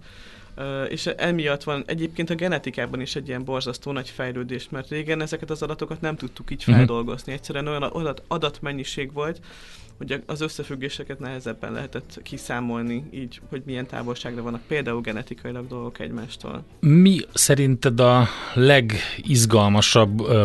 és 0.89 1.05
emiatt 1.05 1.63
van 1.63 1.83
egyébként 1.85 2.29
a 2.29 2.35
genetikában 2.35 3.01
is 3.01 3.15
egy 3.15 3.27
ilyen 3.27 3.43
borzasztó 3.43 3.91
nagy 3.91 4.09
fejlődés, 4.09 4.69
mert 4.69 4.89
régen 4.89 5.21
ezeket 5.21 5.49
az 5.49 5.61
adatokat 5.61 6.01
nem 6.01 6.15
tudtuk 6.15 6.51
így 6.51 6.63
mhm. 6.65 6.75
feldolgozni. 6.75 7.33
Egyszerűen 7.33 7.67
olyan 7.67 7.83
adat, 7.83 8.23
adatmennyiség 8.27 9.13
volt, 9.13 9.39
hogy 9.97 10.23
az 10.25 10.41
összefüggéseket 10.41 11.19
nehezebben 11.19 11.71
lehetett 11.71 12.19
kiszámolni, 12.23 13.03
így, 13.11 13.41
hogy 13.49 13.61
milyen 13.65 13.87
távolságra 13.87 14.41
vannak 14.41 14.61
például 14.67 15.01
genetikailag 15.01 15.67
dolgok 15.67 15.99
egymástól. 15.99 16.63
Mi 16.79 17.19
szerinted 17.33 17.99
a 17.99 18.27
legizgalmasabb 18.53 19.84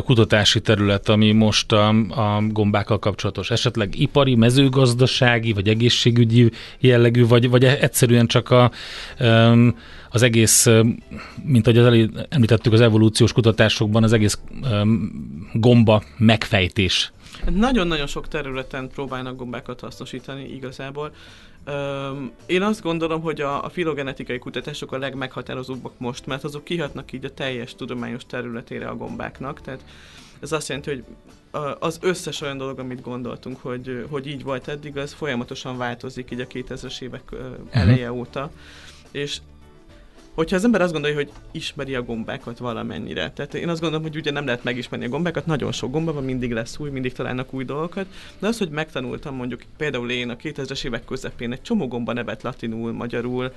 kutatási 0.05 0.61
terület, 0.61 1.09
ami 1.09 1.33
most 1.33 1.73
a, 1.73 1.89
a 2.09 2.43
gombákkal 2.49 2.99
kapcsolatos? 2.99 3.51
Esetleg 3.51 4.01
ipari, 4.01 4.35
mezőgazdasági, 4.35 5.53
vagy 5.53 5.69
egészségügyi 5.69 6.51
jellegű, 6.79 7.27
vagy, 7.27 7.51
vagy 7.51 7.65
egyszerűen 7.65 8.27
csak 8.27 8.51
a, 8.51 8.71
az 10.11 10.23
egész, 10.23 10.67
mint 11.45 11.67
ahogy 11.67 11.79
az 11.79 12.09
említettük 12.29 12.73
az 12.73 12.81
evolúciós 12.81 13.33
kutatásokban, 13.33 14.03
az 14.03 14.13
egész 14.13 14.39
gomba 15.53 16.03
megfejtés 16.17 17.13
nagyon-nagyon 17.55 18.07
sok 18.07 18.29
területen 18.29 18.89
próbálnak 18.89 19.37
gombákat 19.37 19.81
hasznosítani 19.81 20.55
igazából. 20.55 21.13
Én 22.47 22.63
azt 22.63 22.83
gondolom, 22.83 23.21
hogy 23.21 23.41
a, 23.41 23.65
a 23.65 23.69
filogenetikai 23.69 24.39
kutatások 24.39 24.93
a 24.93 24.99
legmeghatározóbbak 24.99 25.93
most, 25.99 26.27
mert 26.27 26.45
azok 26.45 26.65
kihatnak 26.65 27.13
így 27.13 27.25
a 27.25 27.35
teljes 27.35 27.75
tudományos 27.75 28.27
területére 28.27 28.89
a 28.89 28.97
gombáknak, 28.97 29.61
tehát 29.61 29.85
ez 30.41 30.53
azt 30.53 30.69
jelenti, 30.69 30.91
hogy 30.91 31.05
az 31.79 31.99
összes 32.03 32.41
olyan 32.41 32.59
dolog, 32.59 32.79
amit 32.79 33.03
gondoltunk, 33.03 33.63
hogy, 33.63 34.07
hogy 34.11 34.27
így 34.27 34.43
volt 34.43 34.69
eddig, 34.69 34.97
az 34.97 35.13
folyamatosan 35.13 35.77
változik 35.77 36.31
így 36.31 36.41
a 36.41 36.47
2000-es 36.47 37.01
évek 37.01 37.31
mhm. 37.31 37.43
eleje 37.71 38.13
óta, 38.13 38.51
és 39.11 39.41
hogyha 40.41 40.57
az 40.57 40.65
ember 40.65 40.81
azt 40.81 40.93
gondolja, 40.93 41.17
hogy 41.17 41.31
ismeri 41.51 41.95
a 41.95 42.03
gombákat 42.03 42.59
valamennyire. 42.59 43.31
Tehát 43.31 43.55
én 43.55 43.69
azt 43.69 43.81
gondolom, 43.81 44.05
hogy 44.07 44.17
ugye 44.17 44.31
nem 44.31 44.45
lehet 44.45 44.65
megismerni 44.65 45.05
a 45.07 45.09
gombákat, 45.09 45.47
nagyon 45.47 45.73
sok 45.73 45.91
gomba 45.91 46.13
van, 46.13 46.25
mindig 46.25 46.53
lesz 46.53 46.79
új, 46.79 46.91
mindig 46.91 47.13
találnak 47.13 47.53
új 47.53 47.65
dolgokat, 47.65 48.07
de 48.39 48.47
az, 48.47 48.59
hogy 48.59 48.69
megtanultam 48.69 49.35
mondjuk 49.35 49.63
például 49.77 50.11
én 50.11 50.31
a 50.31 50.37
2000-es 50.37 50.85
évek 50.85 51.05
közepén 51.05 51.53
egy 51.53 51.63
csomó 51.63 51.89
gomba 51.89 52.13
nevet 52.13 52.43
latinul, 52.43 52.93
magyarul, 52.93 53.53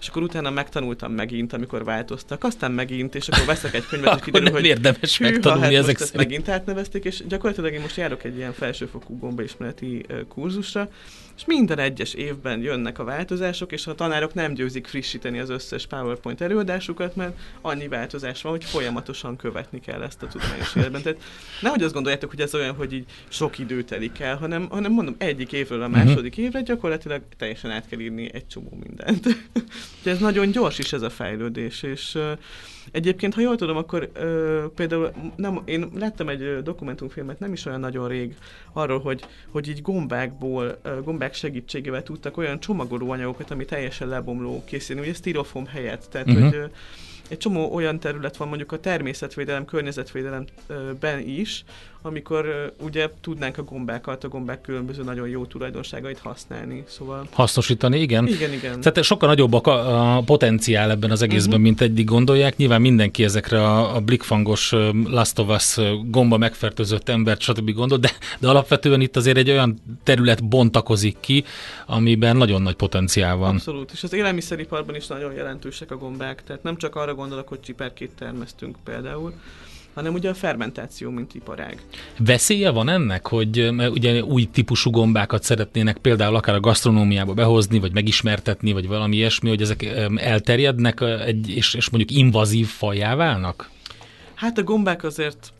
és 0.00 0.08
akkor 0.08 0.22
utána 0.22 0.50
megtanultam 0.50 1.12
megint, 1.12 1.52
amikor 1.52 1.84
változtak, 1.84 2.44
aztán 2.44 2.72
megint, 2.72 3.14
és 3.14 3.28
akkor 3.28 3.46
veszek 3.46 3.74
egy 3.74 3.86
könyvet, 3.86 4.16
és 4.16 4.22
kiderül, 4.24 4.50
hogy 4.50 4.64
érdemes 4.64 5.18
hűha, 5.18 5.30
megtanulni 5.30 5.74
hát 5.74 5.82
ezek 5.82 6.00
ezt 6.00 6.16
megint 6.16 6.48
átnevezték, 6.48 7.04
és 7.04 7.22
gyakorlatilag 7.28 7.72
én 7.72 7.80
most 7.80 7.96
járok 7.96 8.24
egy 8.24 8.36
ilyen 8.36 8.52
felsőfokú 8.52 9.18
gombaismereti 9.18 10.06
kurzusra, 10.28 10.88
és 11.36 11.44
minden 11.44 11.78
egyes 11.78 12.14
évben 12.14 12.60
jönnek 12.60 12.98
a 12.98 13.04
változások, 13.04 13.72
és 13.72 13.86
a 13.86 13.94
tanárok 13.94 14.34
nem 14.34 14.54
győzik 14.54 14.86
frissíteni 14.86 15.38
az 15.38 15.50
összes 15.50 15.86
PowerPoint 15.86 16.40
előadásukat, 16.40 17.16
mert 17.16 17.38
annyi 17.60 17.88
változás 17.88 18.42
van, 18.42 18.52
hogy 18.52 18.64
folyamatosan 18.64 19.36
követni 19.36 19.80
kell 19.80 20.02
ezt 20.02 20.22
a 20.22 20.26
tudományos 20.26 20.74
életben. 20.74 21.02
Tehát 21.02 21.22
nehogy 21.60 21.82
azt 21.82 21.92
gondoljátok, 21.92 22.30
hogy 22.30 22.40
ez 22.40 22.54
olyan, 22.54 22.74
hogy 22.74 22.92
így 22.92 23.04
sok 23.28 23.58
idő 23.58 23.82
telik 23.82 24.20
el, 24.20 24.36
hanem, 24.36 24.68
hanem 24.68 24.92
mondom, 24.92 25.14
egyik 25.18 25.52
évről 25.52 25.82
a 25.82 25.88
második 25.88 26.30
uh-huh. 26.30 26.44
évre 26.44 26.60
gyakorlatilag 26.60 27.22
teljesen 27.36 27.70
át 27.70 27.88
kell 27.88 27.98
írni 27.98 28.30
egy 28.32 28.46
csomó 28.46 28.78
mindent. 28.82 29.26
Úgyhogy 29.98 30.12
ez 30.12 30.18
nagyon 30.18 30.50
gyors 30.50 30.78
is 30.78 30.92
ez 30.92 31.02
a 31.02 31.10
fejlődés, 31.10 31.82
és 31.82 32.18
egyébként, 32.92 33.34
ha 33.34 33.40
jól 33.40 33.56
tudom, 33.56 33.76
akkor 33.76 34.10
uh, 34.16 34.64
például 34.74 35.12
nem, 35.36 35.62
én 35.64 35.90
láttam 35.94 36.28
egy 36.28 36.62
dokumentumfilmet 36.62 37.38
nem 37.38 37.52
is 37.52 37.66
olyan 37.66 37.80
nagyon 37.80 38.08
rég 38.08 38.36
arról, 38.72 39.00
hogy, 39.00 39.24
hogy 39.48 39.68
így 39.68 39.82
gombákból, 39.82 40.78
gombák 41.04 41.34
segítségével 41.34 42.02
tudtak 42.02 42.36
olyan 42.36 42.60
csomagoló 42.60 43.10
anyagokat, 43.10 43.50
ami 43.50 43.64
teljesen 43.64 44.08
lebomló 44.08 44.62
készíteni, 44.64 45.00
ugye 45.00 45.14
sztirofom 45.14 45.66
helyett. 45.66 46.06
Tehát, 46.10 46.28
uh-huh. 46.28 46.50
hogy 46.50 46.70
egy 47.28 47.38
csomó 47.38 47.74
olyan 47.74 48.00
terület 48.00 48.36
van 48.36 48.48
mondjuk 48.48 48.72
a 48.72 48.80
természetvédelem, 48.80 49.64
környezetvédelemben 49.64 51.20
is, 51.24 51.64
amikor 52.02 52.72
ugye 52.80 53.10
tudnánk 53.20 53.58
a 53.58 53.62
gombákat, 53.62 54.24
a 54.24 54.28
gombák 54.28 54.60
különböző 54.60 55.02
nagyon 55.02 55.28
jó 55.28 55.44
tulajdonságait 55.44 56.18
használni. 56.18 56.84
Szóval... 56.86 57.28
Hasznosítani, 57.32 58.00
igen. 58.00 58.26
Igen, 58.26 58.52
igen. 58.52 58.80
Tehát 58.80 59.02
sokkal 59.02 59.28
nagyobb 59.28 59.52
a, 59.52 60.16
a 60.16 60.22
potenciál 60.22 60.90
ebben 60.90 61.10
az 61.10 61.22
egészben, 61.22 61.48
uh-huh. 61.48 61.64
mint 61.64 61.80
eddig 61.80 62.04
gondolják. 62.04 62.56
Nyilván 62.56 62.80
mindenki 62.80 63.24
ezekre 63.24 63.62
a, 63.62 63.94
a 63.96 64.00
blikfangos 64.00 64.72
Last 65.04 65.38
of 65.38 65.48
Us 65.48 65.76
gomba 66.10 66.36
megfertőzött 66.36 67.08
embert, 67.08 67.40
stb. 67.40 67.70
gondol, 67.70 67.98
de, 67.98 68.10
de 68.38 68.48
alapvetően 68.48 69.00
itt 69.00 69.16
azért 69.16 69.36
egy 69.36 69.50
olyan 69.50 69.78
terület 70.02 70.48
bontakozik 70.48 71.16
ki, 71.20 71.44
amiben 71.86 72.36
nagyon 72.36 72.62
nagy 72.62 72.74
potenciál 72.74 73.36
van. 73.36 73.54
Abszolút, 73.54 73.90
és 73.92 74.02
az 74.02 74.12
élelmiszeriparban 74.12 74.94
is 74.94 75.06
nagyon 75.06 75.32
jelentősek 75.32 75.90
a 75.90 75.96
gombák, 75.96 76.42
tehát 76.44 76.62
nem 76.62 76.76
csak 76.76 76.96
arra 76.96 77.14
gondolok, 77.14 77.48
hogy 77.48 77.60
csiperkét 77.60 78.10
termesztünk 78.18 78.76
például, 78.84 79.32
hanem 79.96 80.14
ugye 80.14 80.28
a 80.28 80.34
fermentáció, 80.34 81.10
mint 81.10 81.34
iparág. 81.34 81.82
Veszélye 82.18 82.70
van 82.70 82.88
ennek, 82.88 83.26
hogy 83.26 83.70
ugye 83.90 84.22
új 84.22 84.44
típusú 84.44 84.90
gombákat 84.90 85.42
szeretnének 85.42 85.96
például 85.98 86.36
akár 86.36 86.54
a 86.54 86.60
gasztronómiába 86.60 87.34
behozni, 87.34 87.78
vagy 87.78 87.92
megismertetni, 87.92 88.72
vagy 88.72 88.86
valami 88.86 89.16
ilyesmi, 89.16 89.48
hogy 89.48 89.62
ezek 89.62 89.82
elterjednek 90.16 91.00
egy, 91.00 91.48
és, 91.48 91.74
és 91.74 91.90
mondjuk 91.90 92.18
invazív 92.18 92.66
fajá 92.66 93.14
válnak? 93.14 93.70
Hát 94.34 94.58
a 94.58 94.62
gombák 94.62 95.04
azért 95.04 95.52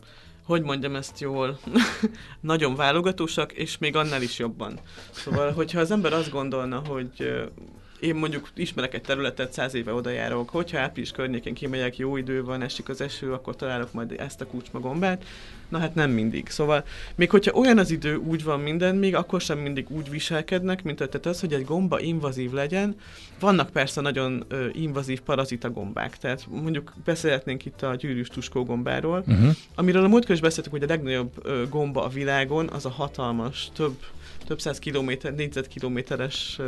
hogy 0.43 0.61
mondjam 0.61 0.95
ezt 0.95 1.19
jól, 1.19 1.59
nagyon 2.41 2.75
válogatósak, 2.75 3.51
és 3.51 3.77
még 3.77 3.95
annál 3.95 4.21
is 4.21 4.39
jobban. 4.39 4.79
Szóval, 5.11 5.51
hogyha 5.51 5.79
az 5.79 5.91
ember 5.91 6.13
azt 6.13 6.31
gondolna, 6.31 6.81
hogy 6.87 7.31
én 7.99 8.15
mondjuk 8.15 8.49
ismerek 8.53 8.93
egy 8.93 9.01
területet, 9.01 9.53
száz 9.53 9.73
éve 9.73 9.93
oda 9.93 10.09
járok, 10.09 10.49
hogyha 10.49 10.79
április 10.79 11.11
környékén 11.11 11.53
kimegyek, 11.53 11.97
jó 11.97 12.17
idő 12.17 12.43
van, 12.43 12.61
esik 12.61 12.89
az 12.89 13.01
eső, 13.01 13.33
akkor 13.33 13.55
találok 13.55 13.93
majd 13.93 14.15
ezt 14.17 14.41
a 14.41 14.47
kulcsmagombát. 14.47 15.25
Na 15.69 15.77
hát 15.77 15.95
nem 15.95 16.11
mindig. 16.11 16.49
Szóval 16.49 16.83
még 17.15 17.29
hogyha 17.29 17.57
olyan 17.57 17.77
az 17.77 17.91
idő, 17.91 18.15
úgy 18.15 18.43
van 18.43 18.59
minden, 18.59 18.95
még 18.95 19.15
akkor 19.15 19.41
sem 19.41 19.57
mindig 19.57 19.89
úgy 19.89 20.09
viselkednek, 20.09 20.83
mint 20.83 20.97
tehát 20.97 21.25
az, 21.25 21.39
hogy 21.39 21.53
egy 21.53 21.65
gomba 21.65 21.99
invazív 21.99 22.51
legyen. 22.51 22.95
Vannak 23.39 23.69
persze 23.69 24.01
nagyon 24.01 24.43
ö, 24.47 24.67
invazív 24.71 25.21
parazita 25.21 25.71
gombák, 25.71 26.17
tehát 26.17 26.47
mondjuk 26.49 26.93
beszélhetnénk 27.05 27.65
itt 27.65 27.81
a 27.81 27.95
gyűrűs 27.95 28.27
tuskó 28.27 28.63
gombáról, 28.63 29.23
uh-huh. 29.27 29.55
amiről 29.75 30.03
a 30.03 30.07
múltkor 30.07 30.35
is 30.35 30.41
beszéltük, 30.41 30.71
hogy 30.71 30.83
a 30.83 30.87
legnagyobb 30.87 31.31
ö, 31.41 31.63
gomba 31.69 32.03
a 32.03 32.07
világon 32.07 32.69
az 32.69 32.85
a 32.85 32.89
hatalmas, 32.89 33.69
több 33.75 33.95
több 34.45 34.61
száz 34.61 34.79
kilométer, 34.79 35.33
négyzetkilométeres 35.35 36.59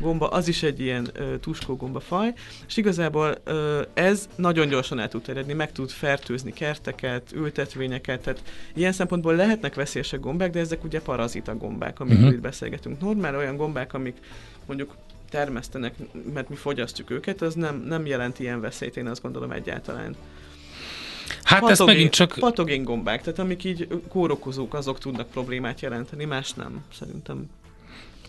gomba, 0.00 0.28
az 0.28 0.48
is 0.48 0.62
egy 0.62 0.80
ilyen 0.80 1.10
tuskó 1.40 1.76
gomba 1.76 2.00
faj, 2.00 2.32
és 2.66 2.76
igazából 2.76 3.34
ez 3.94 4.28
nagyon 4.36 4.68
gyorsan 4.68 4.98
el 4.98 5.08
tud 5.08 5.22
terjedni, 5.22 5.52
meg 5.52 5.72
tud 5.72 5.90
fertőzni 5.90 6.52
kerteket, 6.52 7.32
ültetvényeket, 7.32 8.20
tehát 8.20 8.42
ilyen 8.74 8.92
szempontból 8.92 9.34
lehetnek 9.34 9.74
veszélyesek 9.74 10.20
gombák, 10.20 10.50
de 10.50 10.60
ezek 10.60 10.84
ugye 10.84 11.00
parazita 11.00 11.56
gombák, 11.56 12.00
amikről 12.00 12.22
uh-huh. 12.22 12.36
itt 12.36 12.42
beszélgetünk. 12.42 13.00
Normál 13.00 13.36
olyan 13.36 13.56
gombák, 13.56 13.94
amik 13.94 14.16
mondjuk 14.66 14.96
termesztenek, 15.30 15.94
mert 16.34 16.48
mi 16.48 16.54
fogyasztjuk 16.54 17.10
őket, 17.10 17.42
az 17.42 17.54
nem, 17.54 17.76
nem 17.76 18.06
jelent 18.06 18.38
ilyen 18.38 18.60
veszélyt, 18.60 18.96
én 18.96 19.06
azt 19.06 19.22
gondolom 19.22 19.50
egyáltalán. 19.50 20.16
Hát 21.54 21.62
patogén, 21.62 21.86
ezt 21.86 21.94
megint 21.94 22.12
csak... 22.12 22.36
Patogén 22.38 22.82
gombák, 22.82 23.22
tehát 23.22 23.38
amik 23.38 23.64
így 23.64 23.88
kórokozók, 24.08 24.74
azok 24.74 24.98
tudnak 24.98 25.30
problémát 25.30 25.80
jelenteni, 25.80 26.24
más 26.24 26.52
nem, 26.52 26.84
szerintem. 26.98 27.46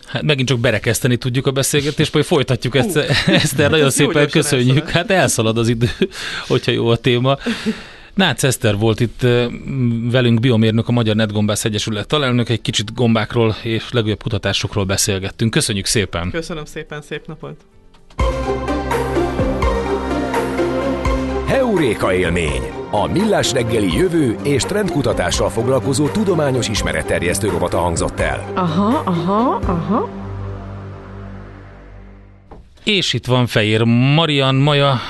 Hát 0.06 0.22
megint 0.22 0.48
csak 0.48 0.58
berekeszteni 0.58 1.16
tudjuk 1.16 1.46
a 1.46 1.50
beszélgetést, 1.50 2.12
majd 2.12 2.24
folytatjuk 2.24 2.74
ezt, 2.74 2.96
ezt 3.26 3.58
el, 3.58 3.68
nagyon 3.68 3.90
szépen 3.90 4.28
köszönjük. 4.28 4.76
Elszalad. 4.76 4.90
Hát 4.90 5.10
elszalad 5.10 5.58
az 5.58 5.68
idő, 5.68 5.88
hogyha 6.48 6.72
jó 6.72 6.88
a 6.88 6.96
téma. 6.96 7.38
Nácz 8.14 8.44
Eszter 8.44 8.76
volt 8.76 9.00
itt 9.00 9.20
velünk, 10.10 10.40
biomérnök, 10.40 10.88
a 10.88 10.92
Magyar 10.92 11.16
Netgombász 11.16 11.64
Egyesület 11.64 12.06
találnök, 12.06 12.48
egy 12.48 12.60
kicsit 12.60 12.94
gombákról 12.94 13.56
és 13.62 13.92
legújabb 13.92 14.22
kutatásokról 14.22 14.84
beszélgettünk. 14.84 15.50
Köszönjük 15.50 15.86
szépen! 15.86 16.30
Köszönöm 16.30 16.64
szépen, 16.64 17.02
szép 17.02 17.26
napot! 17.26 17.56
Heuréka 21.46 22.14
élmény! 22.14 22.75
A 22.90 23.06
Millás 23.06 23.52
reggeli 23.52 23.96
jövő 23.96 24.36
és 24.42 24.62
trendkutatással 24.62 25.48
foglalkozó 25.48 26.08
tudományos 26.08 26.68
ismeretterjesztő 26.68 27.48
rovata 27.48 27.78
hangzott 27.78 28.20
el. 28.20 28.44
Aha, 28.54 29.02
aha, 29.04 29.60
aha. 29.66 30.25
És 32.86 33.12
itt 33.12 33.26
van 33.26 33.46
Fejér 33.46 33.82
Marian 34.14 34.54
Maja 34.54 35.00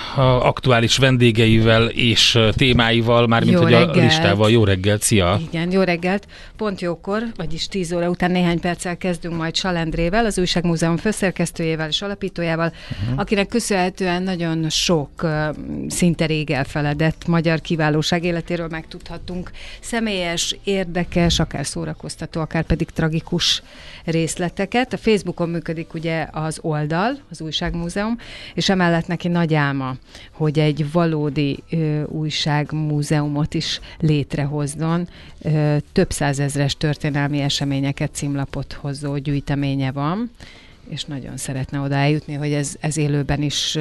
aktuális 0.40 0.96
vendégeivel 0.96 1.86
és 1.86 2.38
témáival, 2.50 3.26
mármint 3.26 3.58
hogy 3.58 3.72
a 3.72 3.90
listával. 3.90 4.50
Jó 4.50 4.64
reggelt, 4.64 5.02
szia! 5.02 5.40
Igen, 5.48 5.70
jó 5.70 5.82
reggelt. 5.82 6.26
Pont 6.56 6.80
jókor, 6.80 7.22
vagyis 7.36 7.68
10 7.68 7.92
óra 7.92 8.08
után 8.08 8.30
néhány 8.30 8.60
perccel 8.60 8.96
kezdünk 8.96 9.36
majd 9.36 9.56
Salendrével, 9.56 10.24
az 10.24 10.38
Újságmúzeum 10.38 10.96
főszerkesztőjével 10.96 11.88
és 11.88 12.02
alapítójával, 12.02 12.72
uh-huh. 13.02 13.18
akinek 13.20 13.46
köszönhetően 13.46 14.22
nagyon 14.22 14.70
sok 14.70 15.26
szinte 15.88 16.26
rég 16.26 16.50
elfeledett 16.50 17.26
magyar 17.26 17.60
kiválóság 17.60 18.24
életéről 18.24 18.68
megtudhatunk. 18.68 19.50
Személyes, 19.80 20.56
érdekes, 20.64 21.38
akár 21.38 21.66
szórakoztató, 21.66 22.40
akár 22.40 22.64
pedig 22.64 22.90
tragikus 22.90 23.62
részleteket. 24.04 24.92
A 24.92 24.96
Facebookon 24.96 25.48
működik 25.48 25.94
ugye 25.94 26.26
az 26.32 26.58
oldal, 26.62 27.18
az 27.30 27.40
újság 27.40 27.65
Újságmúzeum, 27.66 28.18
és 28.55 28.68
emellett 28.68 29.07
neki 29.07 29.29
nagy 29.29 29.55
álma, 29.55 29.96
hogy 30.33 30.59
egy 30.59 30.92
valódi 30.92 31.62
ö, 31.70 32.02
újságmúzeumot 32.02 33.55
is 33.55 33.81
létrehozzon. 33.98 35.09
Ö, 35.42 35.76
több 35.92 36.11
százezres 36.11 36.76
történelmi 36.76 37.40
eseményeket 37.40 38.14
címlapot 38.14 38.72
hozó 38.72 39.16
gyűjteménye 39.16 39.92
van 39.92 40.31
és 40.88 41.05
nagyon 41.05 41.37
szeretne 41.37 41.81
oda 41.81 41.94
eljutni, 41.94 42.35
hogy 42.35 42.53
ez, 42.53 42.75
ez 42.81 42.96
élőben 42.96 43.42
is, 43.42 43.72
hm. 43.72 43.81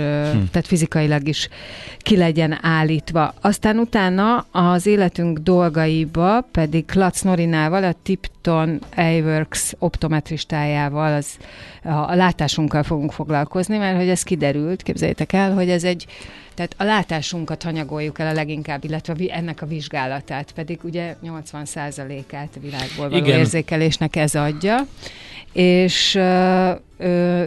tehát 0.51 0.67
fizikailag 0.67 1.27
is 1.27 1.49
ki 1.97 2.17
legyen 2.17 2.57
állítva. 2.61 3.33
Aztán 3.41 3.77
utána 3.77 4.45
az 4.51 4.85
életünk 4.85 5.37
dolgaiba 5.37 6.47
pedig 6.51 6.85
Klatz 6.85 7.21
Norinával, 7.21 7.83
a 7.83 7.95
Tipton 8.03 8.79
A-Works 8.95 9.73
optometristájával, 9.79 11.13
az, 11.13 11.37
a 11.83 12.15
látásunkkal 12.15 12.83
fogunk 12.83 13.11
foglalkozni, 13.11 13.77
mert 13.77 13.97
hogy 13.97 14.09
ez 14.09 14.23
kiderült, 14.23 14.83
képzeljétek 14.83 15.33
el, 15.33 15.53
hogy 15.53 15.69
ez 15.69 15.83
egy 15.83 16.05
tehát 16.55 16.75
a 16.77 16.83
látásunkat 16.83 17.63
hanyagoljuk 17.63 18.19
el 18.19 18.27
a 18.27 18.33
leginkább, 18.33 18.83
illetve 18.83 19.15
ennek 19.27 19.61
a 19.61 19.65
vizsgálatát, 19.65 20.51
pedig 20.51 20.79
ugye 20.83 21.15
80%-át 21.23 22.49
a 22.55 22.59
világból 22.59 23.09
való 23.09 23.25
Igen. 23.25 23.39
érzékelésnek 23.39 24.15
ez 24.15 24.35
adja, 24.35 24.87
és, 25.53 26.19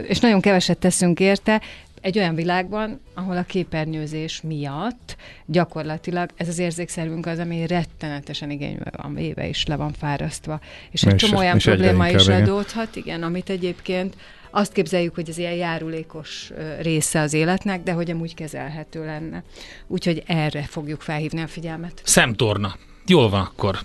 és 0.07 0.19
nagyon 0.19 0.41
keveset 0.41 0.77
teszünk 0.77 1.19
érte, 1.19 1.61
egy 2.01 2.17
olyan 2.17 2.35
világban, 2.35 3.01
ahol 3.13 3.37
a 3.37 3.43
képernyőzés 3.43 4.41
miatt 4.41 5.15
gyakorlatilag 5.45 6.29
ez 6.35 6.47
az 6.47 6.59
érzékszervünk 6.59 7.25
az, 7.25 7.39
ami 7.39 7.67
rettenetesen 7.67 8.49
igénybe 8.49 8.91
van 9.01 9.13
véve 9.13 9.47
és 9.47 9.65
le 9.65 9.75
van 9.75 9.93
fárasztva. 9.93 10.59
És 10.91 11.03
egy 11.03 11.15
csomó 11.15 11.37
olyan 11.37 11.57
probléma 11.57 12.09
is 12.09 12.27
adódhat, 12.27 12.95
igen, 12.95 13.23
amit 13.23 13.49
egyébként 13.49 14.15
azt 14.51 14.73
képzeljük, 14.73 15.15
hogy 15.15 15.29
ez 15.29 15.37
ilyen 15.37 15.53
járulékos 15.53 16.51
része 16.81 17.21
az 17.21 17.33
életnek, 17.33 17.83
de 17.83 17.91
hogy 17.91 18.11
amúgy 18.11 18.33
kezelhető 18.33 19.05
lenne. 19.05 19.43
Úgyhogy 19.87 20.23
erre 20.25 20.61
fogjuk 20.61 21.01
felhívni 21.01 21.41
a 21.41 21.47
figyelmet. 21.47 22.01
Szemtorna. 22.03 22.75
Jól 23.05 23.29
van 23.29 23.41
akkor. 23.41 23.79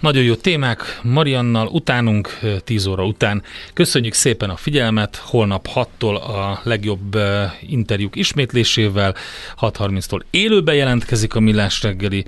Nagyon 0.00 0.22
jó 0.22 0.34
témák, 0.34 1.00
Mariannal 1.02 1.66
utánunk, 1.66 2.38
10 2.64 2.86
óra 2.86 3.04
után. 3.04 3.42
Köszönjük 3.72 4.14
szépen 4.14 4.50
a 4.50 4.56
figyelmet, 4.56 5.16
holnap 5.16 5.68
6-tól 5.74 6.14
a 6.14 6.60
legjobb 6.62 7.18
interjúk 7.60 8.16
ismétlésével, 8.16 9.14
6.30-tól 9.60 10.20
élőben 10.30 10.74
jelentkezik 10.74 11.34
a 11.34 11.40
Millás 11.40 11.82
reggeli. 11.82 12.24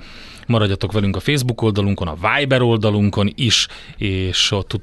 Maradjatok 0.47 0.93
velünk 0.93 1.17
a 1.17 1.21
Facebook 1.21 1.63
oldalunkon, 1.63 2.09
a 2.09 2.17
Viber 2.37 2.63
oldalunkon 2.63 3.33
is, 3.35 3.67
és 3.97 4.51
ott 4.51 4.81